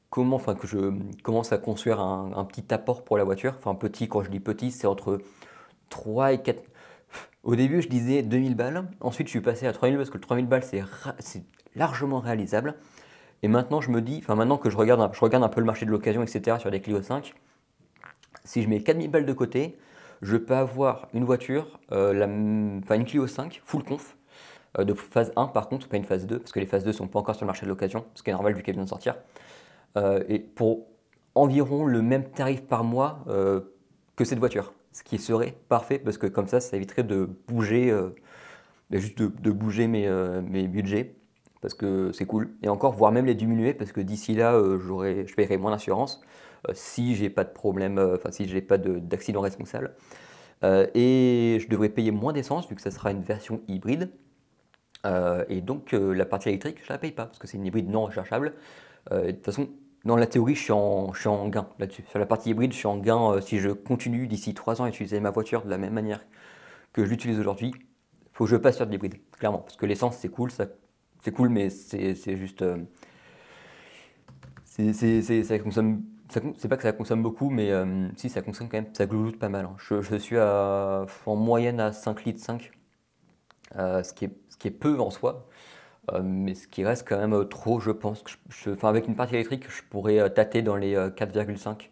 [0.09, 3.55] commence, que je commence à construire un, un, petit apport pour la voiture.
[3.57, 5.19] Enfin, petit, quand je dis petit, c'est entre
[5.89, 6.63] 3 et 4,
[7.43, 8.87] au début, je disais 2000 balles.
[8.99, 11.43] Ensuite, je suis passé à 3000 parce que le 3000 balles, c'est
[11.75, 12.75] largement réalisable.
[13.43, 15.59] Et maintenant, je me dis, enfin, maintenant que je regarde, un, je regarde un peu
[15.59, 17.33] le marché de l'occasion, etc., sur des Clio 5,
[18.43, 19.77] si je mets 4000 balles de côté,
[20.21, 24.15] je peux avoir une voiture, euh, enfin, une Clio 5, full conf,
[24.77, 26.93] euh, de phase 1 par contre, pas une phase 2, parce que les phases 2
[26.93, 28.83] sont pas encore sur le marché de l'occasion, ce qui est normal vu qu'elle vient
[28.83, 29.15] de sortir.
[29.97, 30.85] Euh, et pour
[31.33, 33.23] environ le même tarif par mois
[34.17, 37.91] que cette voiture ce qui serait parfait parce que comme ça, ça éviterait de bouger,
[37.91, 38.09] euh,
[38.91, 41.15] juste de, bouger mes, euh, mes, budgets
[41.61, 42.53] parce que c'est cool.
[42.63, 44.79] Et encore, voire même les diminuer parce que d'ici là, euh,
[45.25, 46.21] je paierai moins d'assurance
[46.73, 49.95] si j'ai pas de problème, enfin si j'ai pas d'accident responsable.
[50.63, 54.11] et je devrais payer moins d'essence vu que ça sera une version hybride.
[55.49, 58.05] et donc la partie électrique, je la paye pas parce que c'est une hybride non
[58.05, 58.53] recherchable.
[59.09, 59.69] de toute façon,
[60.05, 62.03] dans la théorie, je suis en, je suis en gain là-dessus.
[62.09, 64.85] Sur la partie hybride, je suis en gain euh, si je continue d'ici 3 ans
[64.85, 66.25] à utiliser ma voiture de la même manière
[66.93, 67.73] que je l'utilise aujourd'hui.
[68.33, 69.59] Faut que je passe sur de l'hybride, clairement.
[69.59, 70.65] Parce que l'essence, c'est cool, ça,
[71.21, 72.63] c'est cool, mais c'est, juste.
[72.63, 72.77] Euh,
[74.65, 74.91] c'est,
[76.67, 79.49] pas que ça consomme beaucoup, mais euh, si ça consomme quand même, ça glouloute pas
[79.49, 79.65] mal.
[79.65, 79.75] Hein.
[79.77, 82.71] Je, suis à, en moyenne à 5 litres 5,
[83.75, 85.47] ce, qui est, ce qui est peu en soi.
[86.09, 88.23] Euh, mais ce qui reste quand même euh, trop, je pense.
[88.83, 91.89] Avec une partie électrique, je pourrais euh, tâter dans les 4,5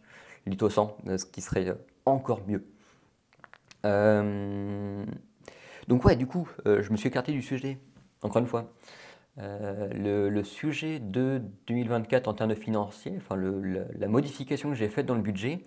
[0.48, 2.66] litres au 100, ce qui serait encore mieux.
[5.88, 7.78] donc ouais, du coup, je me suis écarté du sujet,
[8.24, 8.72] encore une fois.
[9.38, 15.16] le, sujet de 2024 en termes de financier, enfin la, modification que j'ai faite dans
[15.16, 15.60] le budget,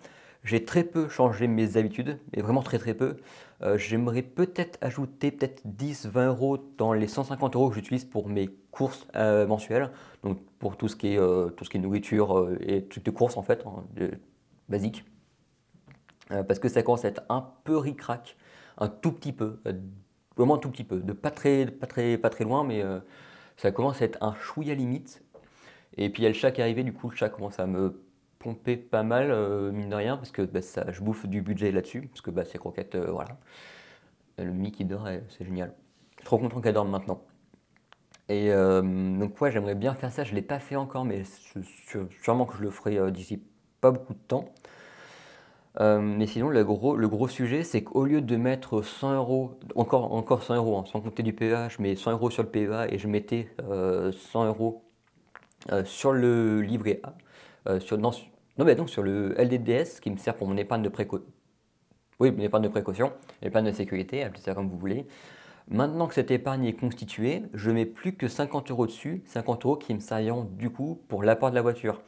[0.43, 3.15] J'ai très peu changé mes habitudes, mais vraiment très très peu.
[3.63, 8.49] Euh, j'aimerais peut-être ajouter peut-être 10-20 euros dans les 150 euros que j'utilise pour mes
[8.71, 9.89] courses euh, mensuelles,
[10.23, 13.11] donc pour tout ce qui est, euh, tout ce qui est nourriture et trucs de
[13.11, 13.83] courses en fait, hein,
[14.67, 15.05] basiques.
[16.29, 18.35] parce que ça commence à être un peu ric-rac,
[18.79, 19.59] un tout petit peu,
[20.35, 22.83] vraiment un tout petit peu, de pas très, pas très, pas très loin, mais
[23.55, 25.23] ça commence à être un chouïa limite.
[25.95, 27.59] Et puis il y a le chat qui est arrivé, du coup le chat commence
[27.59, 28.01] à me
[28.89, 32.07] pas mal, euh, mine de rien, parce que bah, ça, je bouffe du budget là-dessus,
[32.07, 33.37] parce que bah, ces croquettes, euh, voilà.
[34.37, 35.73] Le Mi qui dort, c'est génial.
[36.23, 37.21] Trop content qu'elle dorme maintenant.
[38.29, 40.23] Et euh, donc, ouais, j'aimerais bien faire ça.
[40.23, 41.23] Je ne l'ai pas fait encore, mais
[42.23, 43.43] sûrement que je le ferai d'ici
[43.79, 44.45] pas beaucoup de temps.
[45.79, 50.13] mais sinon, le gros, le gros sujet, c'est qu'au lieu de mettre 100 euros, encore,
[50.13, 52.87] encore 100 euros, hein, sans compter du PEA, je mets 100 euros sur le PEA
[52.89, 54.83] et je mettais 100 euros
[55.85, 57.79] sur le livret A.
[57.79, 57.97] sur,
[58.57, 61.25] non, mais donc sur le LDDS, qui me sert pour mon épargne de précaution.
[62.19, 63.11] Oui, mon épargne de précaution,
[63.41, 65.07] épargne de sécurité, appelez ça comme vous voulez.
[65.69, 69.75] Maintenant que cette épargne est constituée, je mets plus que 50 euros dessus, 50 euros
[69.77, 72.01] qui me serviront du coup pour l'apport de la voiture.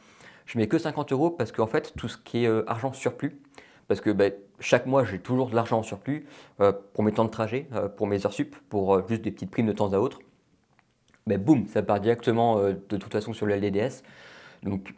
[0.44, 3.40] Je mets que 50 euros parce qu'en fait, tout ce qui est euh, argent surplus,
[3.88, 6.26] parce que ben, chaque mois j'ai toujours de l'argent en surplus
[6.60, 9.50] euh, pour mes temps de trajet, euh, pour mes heures sup, pour juste des petites
[9.50, 10.20] primes de temps à autre.
[11.26, 14.02] Ben, boum, ça part directement de toute façon sur le LDDS.
[14.62, 14.94] Donc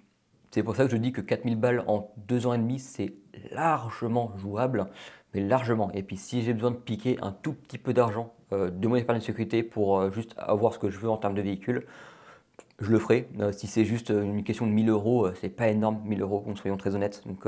[0.51, 3.15] c'est pour ça que je dis que 4000 balles en deux ans et demi, c'est
[3.53, 4.87] largement jouable,
[5.35, 5.91] mais largement.
[5.93, 8.97] Et puis si j'ai besoin de piquer un tout petit peu d'argent euh, de mon
[8.97, 11.87] épargne de sécurité pour euh, juste avoir ce que je veux en termes de véhicule,
[12.81, 13.29] je le ferai.
[13.41, 16.77] Euh, si c'est juste une question de 1000 euros, c'est pas énorme, 1000 euros, soyons
[16.77, 17.23] très honnêtes.
[17.27, 17.47] Donc,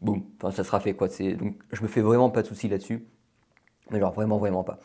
[0.00, 0.94] boum, ça sera fait.
[0.94, 1.08] Quoi.
[1.08, 3.06] Donc, je me fais vraiment pas de soucis là-dessus.
[3.90, 4.78] Mais genre, vraiment, vraiment pas.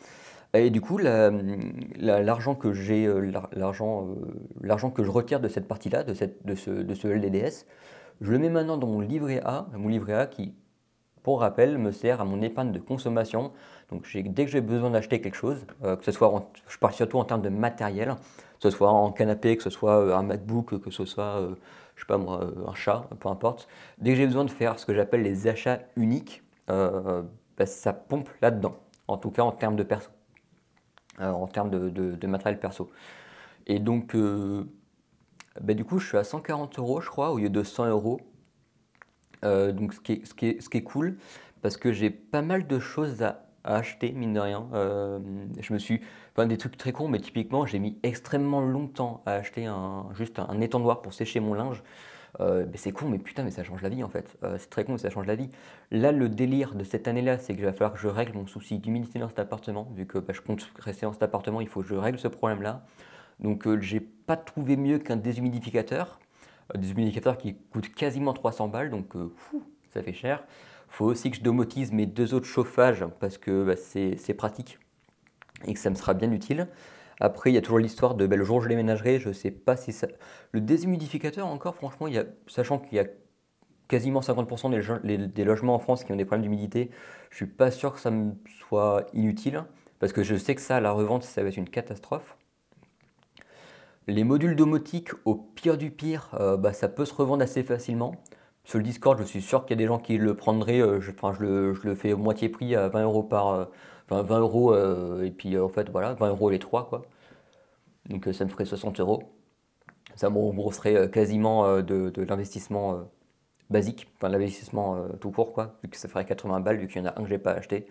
[0.55, 4.15] Et du coup, l'argent que j'ai, euh, l'argent, euh,
[4.61, 7.65] l'argent que je retire de cette partie-là, de, cette, de, ce, de ce LDDS,
[8.21, 10.55] je le mets maintenant dans mon livret A, mon livret A qui,
[11.21, 13.51] pour rappel, me sert à mon épargne de consommation.
[13.91, 17.19] Donc dès que j'ai besoin d'acheter quelque chose, euh, que ce soit, je parle surtout
[17.19, 20.89] en termes de matériel, que ce soit en canapé, que ce soit un MacBook, que
[20.89, 21.47] ce soit,
[21.95, 23.67] je sais pas moi, un chat, peu importe.
[23.99, 28.29] Dès que j'ai besoin de faire ce que j'appelle les achats uniques, bah, ça pompe
[28.41, 28.75] là-dedans.
[29.07, 30.18] En tout cas en termes de personnes.
[31.21, 32.89] Euh, en termes de, matériel perso.
[33.67, 34.63] Et donc, euh,
[35.59, 38.21] bah, du coup, je suis à 140 euros, je crois, au lieu de 100 euros.
[39.43, 41.17] Euh, donc, ce qui, est, ce, qui est, ce qui est cool,
[41.61, 44.67] parce que j'ai pas mal de choses à, acheter, mine de rien.
[44.71, 46.01] je me suis.
[46.31, 50.39] Enfin, des trucs très cons, mais typiquement, j'ai mis extrêmement longtemps à acheter un, juste
[50.39, 51.83] un étendoir pour sécher mon linge.
[52.39, 54.37] Euh, c'est con, mais putain, mais ça change la vie en fait.
[54.43, 55.49] Euh, c'est très con, mais ça change la vie.
[55.91, 58.79] Là, le délire de cette année-là, c'est qu'il va falloir que je règle mon souci
[58.79, 59.91] d'humidité dans cet appartement.
[59.95, 62.27] Vu que bah, je compte rester dans cet appartement, il faut que je règle ce
[62.27, 62.85] problème-là.
[63.39, 66.19] Donc, euh, j'ai pas trouvé mieux qu'un déshumidificateur.
[66.73, 69.13] Un déshumidificateur qui coûte quasiment 300 balles, donc
[69.89, 70.43] ça fait cher.
[70.87, 74.77] faut aussi que je domotise mes deux autres chauffages parce que bah, c'est pratique
[75.65, 76.67] et que ça me sera bien utile.
[77.19, 79.51] Après, il y a toujours l'histoire de ben, le jour je déménagerai, je ne sais
[79.51, 80.07] pas si ça.
[80.51, 83.05] Le déshumidificateur, encore, franchement, y a, sachant qu'il y a
[83.87, 86.91] quasiment 50% des, logements en France qui ont des problèmes d'humidité,
[87.31, 89.63] je ne suis pas sûr que ça me soit inutile,
[89.99, 92.37] parce que je sais que ça, la revente, ça va être une catastrophe.
[94.07, 98.15] Les modules domotiques, au pire du pire, euh, bah, ça peut se revendre assez facilement.
[98.63, 100.81] Sur le Discord, je suis sûr qu'il y a des gens qui le prendraient.
[100.81, 103.65] Euh, je, je, le, je, le, fais au moitié prix à 20 euros par, euh,
[104.09, 107.03] 20 euros, euh, et puis euh, en fait, voilà, 20 euros les trois, quoi.
[108.09, 109.23] Donc euh, ça me ferait 60 euros.
[110.15, 113.07] Ça me rembourserait quasiment de, l'investissement
[113.69, 117.05] basique, enfin l'investissement tout court, quoi, vu que ça ferait 80 balles, vu qu'il y
[117.05, 117.87] en a un que j'ai pas acheté.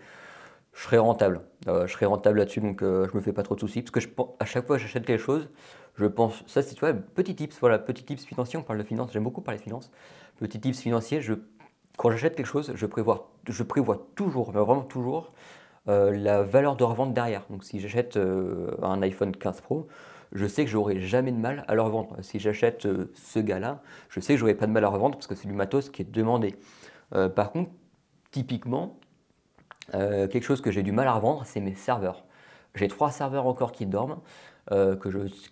[0.73, 1.41] Je serais rentable.
[1.65, 3.81] je serais rentable là-dessus, donc je me fais pas trop de soucis.
[3.81, 5.49] Parce que je, à chaque fois que j'achète quelque chose,
[5.95, 8.83] je pense, ça c'est, tu vois, petit tips, voilà, petit tips financier, on parle de
[8.83, 9.89] finance, j'aime beaucoup parler de finance.
[10.37, 11.33] Petit tips financier, je,
[11.97, 15.31] quand j'achète quelque chose, je prévois, je prévois toujours, vraiment toujours,
[15.87, 17.45] euh, la valeur de revente derrière.
[17.49, 19.87] Donc si j'achète euh, un iPhone 15 Pro,
[20.31, 22.17] je sais que j'aurai jamais de mal à le revendre.
[22.21, 25.27] Si j'achète euh, ce gars-là, je sais que j'aurai pas de mal à revendre parce
[25.27, 26.55] que c'est du matos qui est demandé.
[27.35, 27.71] par contre,
[28.31, 28.99] typiquement,
[29.91, 32.23] quelque chose que j'ai du mal à revendre, c'est mes serveurs.
[32.75, 34.19] J'ai trois serveurs encore qui dorment,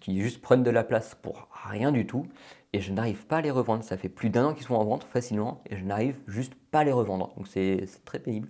[0.02, 2.28] qui juste prennent de la place pour rien du tout,
[2.74, 3.84] et je n'arrive pas à les revendre.
[3.84, 6.82] Ça fait plus d'un an qu'ils sont en vente facilement, et je n'arrive juste pas
[6.82, 7.34] à les revendre.
[7.36, 8.50] Donc c'est très pénible.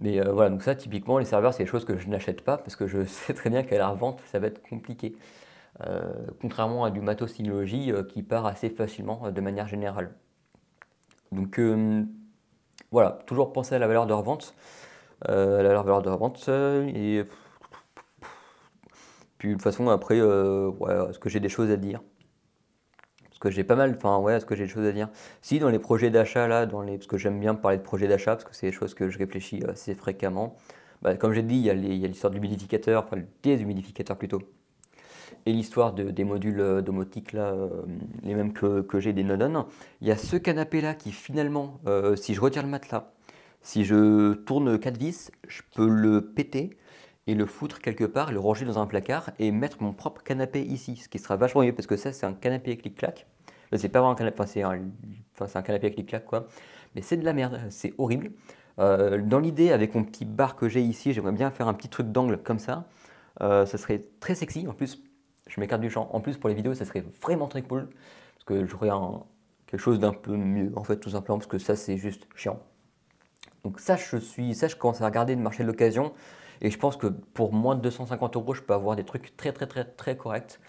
[0.00, 2.58] Mais euh, voilà, donc ça, typiquement, les serveurs, c'est des choses que je n'achète pas
[2.58, 5.16] parce que je sais très bien qu'à la revente, ça va être compliqué.
[5.86, 6.02] Euh,
[6.40, 10.14] contrairement à du matos euh, qui part assez facilement de manière générale.
[11.32, 11.60] Donc
[12.92, 14.54] voilà, toujours penser à la valeur de revente.
[15.22, 16.48] à la valeur de revente.
[16.48, 17.24] et
[19.38, 22.00] puis de toute façon, après, ouais, est-ce que j'ai des choses à dire?
[23.48, 25.08] Que j'ai pas mal, enfin ouais, est-ce que j'ai des choses à dire
[25.42, 28.08] Si, dans les projets d'achat, là, dans les, parce que j'aime bien parler de projets
[28.08, 30.56] d'achat, parce que c'est des choses que je réfléchis assez fréquemment.
[31.02, 34.40] Bah, comme j'ai dit, il y a l'histoire de l'humidificateur, enfin des humidificateurs plutôt,
[35.46, 37.68] et l'histoire de, des modules euh, domotiques, là, euh,
[38.22, 39.66] les mêmes que, que j'ai des Nodon.
[40.00, 43.12] Il y a ce canapé-là qui finalement, euh, si je retire le matelas,
[43.60, 46.76] si je tourne 4 vis, je peux le péter
[47.26, 50.62] et le foutre quelque part, le ranger dans un placard et mettre mon propre canapé
[50.62, 53.26] ici, ce qui sera vachement mieux parce que ça c'est un canapé clic-clac.
[53.76, 56.46] C'est pas vraiment un canapé, enfin, c'est un, un, canapé clic-clac quoi,
[56.94, 58.30] mais c'est de la merde, c'est horrible.
[58.78, 61.88] Euh, dans l'idée, avec mon petit bar que j'ai ici, j'aimerais bien faire un petit
[61.88, 62.86] truc d'angle comme ça.
[63.40, 64.66] Euh, ça serait très sexy.
[64.68, 65.02] En plus,
[65.48, 66.08] je m'écarte du champ.
[66.12, 67.88] En plus, pour les vidéos, ça serait vraiment très cool.
[68.34, 68.90] Parce que j'aurais
[69.66, 72.60] quelque chose d'un peu mieux, en fait, tout simplement, parce que ça, c'est juste chiant.
[73.64, 76.12] Donc ça, je suis, ça, je commence à regarder le marché de l'occasion.
[76.60, 79.52] Et je pense que pour moins de 250 euros, je peux avoir des trucs très
[79.52, 80.60] très très très corrects.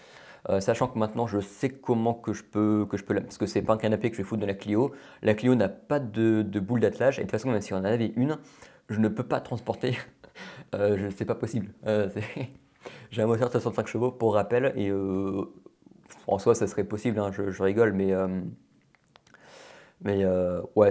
[0.49, 3.47] Euh, sachant que maintenant je sais comment que je peux que je peux parce que
[3.47, 4.91] c'est pas un canapé que je vais foutre de la Clio.
[5.23, 7.85] La Clio n'a pas de, boule d'attelage et de toute façon même si on en
[7.85, 8.37] avait une,
[8.89, 9.97] je ne peux pas transporter.
[10.75, 11.73] euh, c'est pas possible.
[11.87, 12.09] Euh,
[13.11, 15.45] j'ai un moteur de 65 chevaux pour rappel et euh,
[16.27, 17.19] en soi ça serait possible.
[17.19, 18.13] Hein, je, je, rigole mais
[20.03, 20.25] mais
[20.75, 20.89] ouais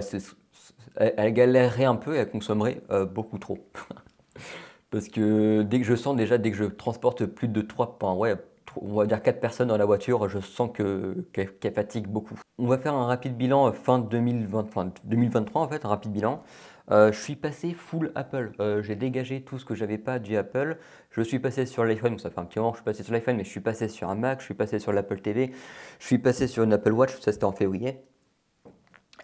[0.97, 2.81] elle, elle, galérerait un peu et elle consommerait
[3.13, 3.59] beaucoup trop.
[4.91, 8.13] Parce que dès que je sens déjà, dès que je transporte plus de 3 points,
[8.13, 8.35] ouais,
[8.81, 12.35] on va dire 4 personnes dans la voiture, je sens qu'elle fatigue beaucoup.
[12.57, 16.43] On va faire un rapide bilan euh, fin 2020, 2023 en fait, un rapide bilan.
[16.91, 18.53] Euh, je suis passé full Apple.
[18.59, 20.77] Euh, j'ai dégagé tout ce que j'avais pas du Apple.
[21.11, 23.13] Je suis passé sur l'iPhone, ça fait un petit moment que je suis passé sur
[23.13, 25.51] l'iPhone, mais je suis passé sur un Mac, je suis passé sur l'Apple TV,
[25.99, 27.99] je suis passé sur une Apple Watch, ça c'était en février.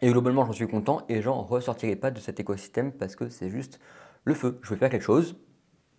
[0.01, 3.49] Et globalement, j'en suis content et j'en ressortirai pas de cet écosystème parce que c'est
[3.49, 3.79] juste
[4.23, 4.59] le feu.
[4.63, 5.37] Je veux faire quelque chose,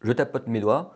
[0.03, 0.95] je tapote mes doigts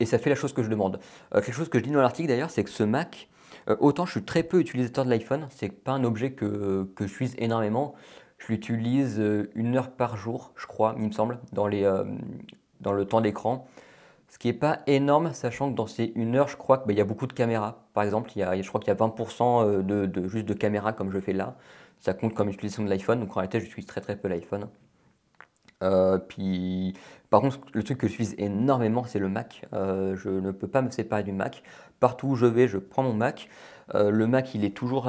[0.00, 1.00] et ça fait la chose que je demande.
[1.34, 3.28] Euh, quelque chose que je dis dans l'article d'ailleurs, c'est que ce Mac,
[3.68, 7.06] euh, autant je suis très peu utilisateur de l'iPhone, c'est pas un objet que, que
[7.06, 7.94] je suis énormément.
[8.38, 11.90] Je l'utilise euh, une heure par jour, je crois, il me semble, dans, les,
[12.80, 13.66] dans le temps d'écran.
[14.28, 16.92] Ce qui n'est pas énorme, sachant que dans ces une heure, je crois qu'il bah,
[16.92, 17.86] y a beaucoup de caméras.
[17.94, 20.54] Par exemple, il y a, je crois qu'il y a 20% de, de, juste de
[20.54, 21.56] caméras comme je fais là.
[22.00, 24.68] Ça compte comme utilisation de l'iPhone, donc en réalité, j'utilise très très peu l'iPhone.
[25.82, 26.94] Euh, puis,
[27.30, 29.62] par contre, le truc que j'utilise énormément, c'est le Mac.
[29.72, 31.62] Euh, je ne peux pas me séparer du Mac.
[32.00, 33.48] Partout où je vais, je prends mon Mac.
[33.94, 35.08] Euh, le Mac, il est, toujours,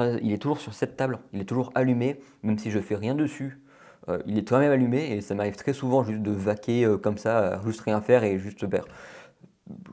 [0.58, 3.60] sur cette table, il est toujours allumé, même si je fais rien dessus.
[4.26, 7.60] il est quand même allumé et ça m'arrive très souvent juste de vaquer comme ça,
[7.66, 8.82] juste rien faire et juste ben,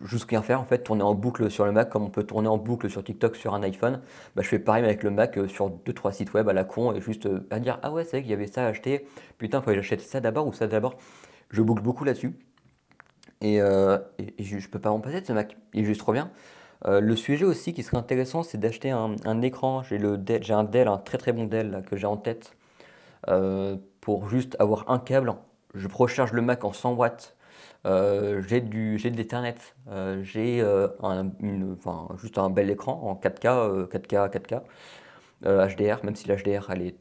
[0.01, 2.47] juste rien faire en fait, tourner en boucle sur le Mac comme on peut tourner
[2.47, 4.01] en boucle sur TikTok sur un iPhone.
[4.35, 6.93] Bah, je fais pareil avec le Mac euh, sur 2-3 sites web à la con
[6.93, 9.05] et juste euh, à dire ah ouais c'est vrai qu'il y avait ça à acheter,
[9.37, 10.95] putain faut que j'achète ça d'abord ou ça d'abord.
[11.49, 12.33] Je boucle beaucoup là-dessus
[13.41, 13.97] et, euh,
[14.39, 16.31] je, je, peux pas m'en passer de ce Mac, il est juste trop bien.
[16.85, 21.17] le sujet aussi qui serait intéressant c'est d'acheter un, écran, j'ai un Dell, un très
[21.17, 22.55] très bon Dell que j'ai en tête
[24.01, 25.33] pour juste avoir un câble.
[25.73, 27.34] Je recharge le Mac en 100 watts
[27.85, 29.55] euh, j'ai du j'ai de l'Ethernet,
[29.89, 34.61] euh, j'ai euh, enfin, juste un bel écran en 4K, 4K, 4K,
[35.43, 36.95] HDR, même si l'HDR elle est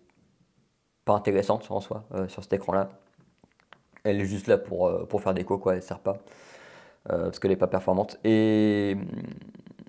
[1.05, 2.91] pas intéressante en soi sur cet écran-là.
[4.05, 6.19] Elle est juste là pour, pour faire déco, quoi, elle sert pas
[7.07, 8.19] parce qu'elle n'est pas performante.
[8.25, 8.97] Et,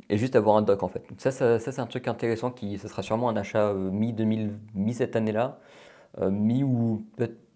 [0.09, 1.05] et juste avoir un dock en fait.
[1.17, 5.15] Ça, ça, c'est un truc intéressant qui, ce sera sûrement un achat mi-2000, mi cette
[5.15, 5.59] année-là,
[6.21, 7.05] mi ou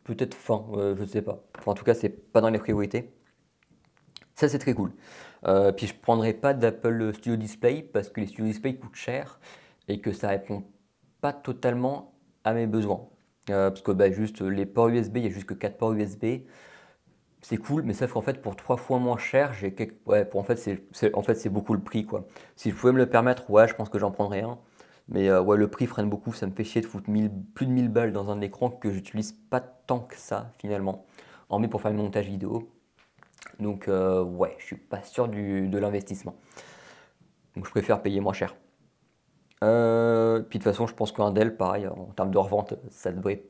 [0.03, 1.41] peut-être fin, je ne sais pas.
[1.65, 3.11] En tout cas, c'est pas dans les priorités.
[4.39, 4.93] Ça, c'est très cool.
[5.47, 8.95] Euh, puis je ne prendrai pas d'Apple Studio Display parce que les Studio Display coûtent
[8.95, 9.37] cher
[9.89, 10.63] et que ça répond
[11.19, 12.13] pas totalement
[12.45, 13.09] à mes besoins.
[13.49, 15.91] Euh, parce que bah, juste les ports USB, il y a juste que 4 ports
[15.91, 16.45] USB.
[17.41, 19.51] C'est cool, mais ça fait en fait pour 3 fois moins cher.
[19.53, 22.25] J'ai pour en fait c'est beaucoup le prix quoi.
[22.55, 24.57] Si je pouvais me le permettre, ouais, je pense que j'en prendrais un.
[25.09, 27.09] Mais euh, ouais, le prix freine beaucoup, ça me fait chier de foutre
[27.53, 31.05] plus de 1000 balles dans un écran que j'utilise pas tant que ça finalement.
[31.49, 32.69] En pour faire le montage vidéo.
[33.59, 36.35] Donc euh, ouais, je suis pas sûr de l'investissement.
[37.55, 38.55] Donc je préfère payer moins cher.
[39.63, 43.11] Euh, puis de toute façon, je pense qu'un Dell, pareil, en termes de revente, ça
[43.11, 43.43] devrait.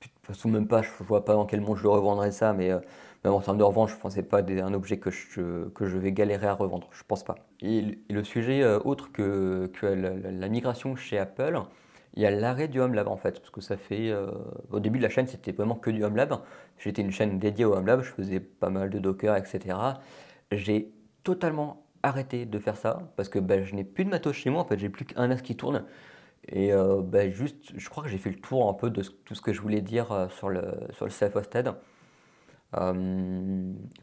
[0.00, 2.52] De toute façon, même pas, je vois pas dans quel monde je le revendrais ça,
[2.52, 2.80] mais euh,
[3.24, 5.86] même en termes de revente, je pense que c'est pas un objet que je, que
[5.86, 6.88] je vais galérer à revendre.
[6.90, 7.36] Je pense pas.
[7.60, 11.60] Et, le sujet autre que, que la, migration chez Apple,
[12.14, 14.12] il y a l'arrêt du HomeLab en fait, parce que ça fait.
[14.72, 16.40] Au début de la chaîne, c'était vraiment que du HomeLab.
[16.78, 19.76] J'étais une chaîne dédiée au HomeLab, je faisais pas mal de Docker, etc.
[20.50, 20.92] J'ai
[21.22, 24.62] totalement arrêté de faire ça parce que bah, je n'ai plus de matos chez moi,
[24.62, 25.84] en fait, j'ai plus qu'un NAS qui tourne.
[26.48, 29.34] Et euh, bah, juste, je crois que j'ai fait le tour un peu de tout
[29.34, 30.62] ce que je voulais dire euh, sur le,
[30.92, 31.72] sur le self-hosted.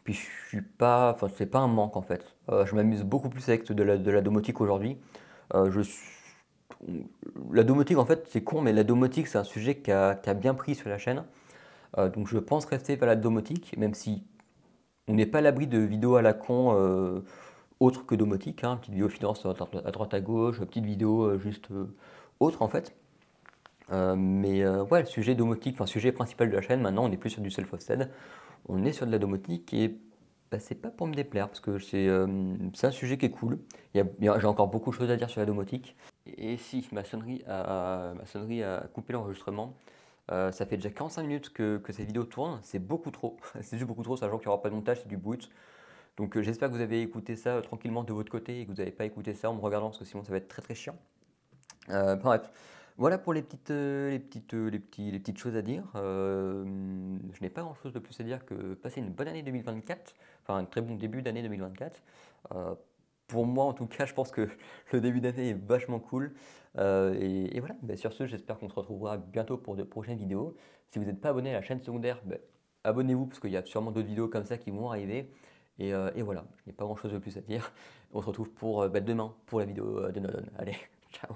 [0.03, 2.35] puis je suis pas, enfin c'est pas un manque en fait.
[2.49, 4.97] je m'amuse beaucoup plus avec de la, de la domotique aujourd'hui.
[5.53, 6.19] je suis
[7.51, 10.53] la domotique, en fait, c'est con, mais la domotique, c'est un sujet qui a, bien
[10.53, 11.23] pris sur la chaîne.
[11.97, 14.23] Euh, donc je pense rester vers la domotique, même si
[15.07, 17.21] on n'est pas à l'abri de vidéos à la con euh,
[17.79, 18.63] autres que domotique.
[18.63, 19.53] Hein, petite vidéo finance à
[19.91, 21.69] droite à gauche, petite vidéo euh, juste
[22.39, 22.95] autre en fait.
[23.91, 27.31] mais ouais, le sujet domotique, enfin, sujet principal de la chaîne, maintenant, on n'est plus
[27.31, 28.09] sur du self-hosted.
[28.67, 29.97] On est sur de la domotique et
[30.51, 33.59] bah, c'est pas pour me déplaire parce que c'est un sujet qui est cool.
[33.95, 35.95] J'ai encore beaucoup de choses à dire sur la domotique.
[36.37, 39.75] Et, si ma sonnerie a, ma sonnerie a coupé l'enregistrement,
[40.31, 43.37] euh, ça fait déjà 45 minutes que, que cette vidéo tourne, c'est beaucoup trop.
[43.61, 45.49] c'est juste beaucoup trop, sachant qu'il n'y aura pas de montage, c'est du boot.
[46.17, 48.71] Donc euh, j'espère que vous avez écouté ça euh, tranquillement de votre côté et que
[48.71, 50.61] vous n'avez pas écouté ça en me regardant parce que sinon ça va être très
[50.61, 50.95] très chiant.
[51.87, 52.51] bref,
[52.97, 55.83] voilà pour les petites, les petites, les les petites choses à dire.
[55.95, 60.15] je n'ai pas grand chose de plus à dire que passer une bonne année 2024,
[60.43, 62.01] enfin un très bon début d'année 2024
[63.29, 64.49] pour moi, en tout cas, je pense que
[64.91, 66.33] le début d'année est vachement cool.
[66.77, 70.55] Euh, et, voilà, ben, sur ce, j'espère qu'on se retrouvera bientôt pour de prochaines vidéos.
[70.91, 72.39] Si vous n'êtes pas abonné à la chaîne secondaire, ben,
[72.83, 75.31] abonnez-vous parce qu'il y a sûrement d'autres vidéos comme ça qui vont arriver.
[75.79, 77.71] Et, euh, voilà, il n'y a pas grand chose de plus à dire.
[78.13, 80.45] On se retrouve pour ben, demain pour la vidéo de Nodon.
[80.57, 80.75] Allez,
[81.11, 81.35] ciao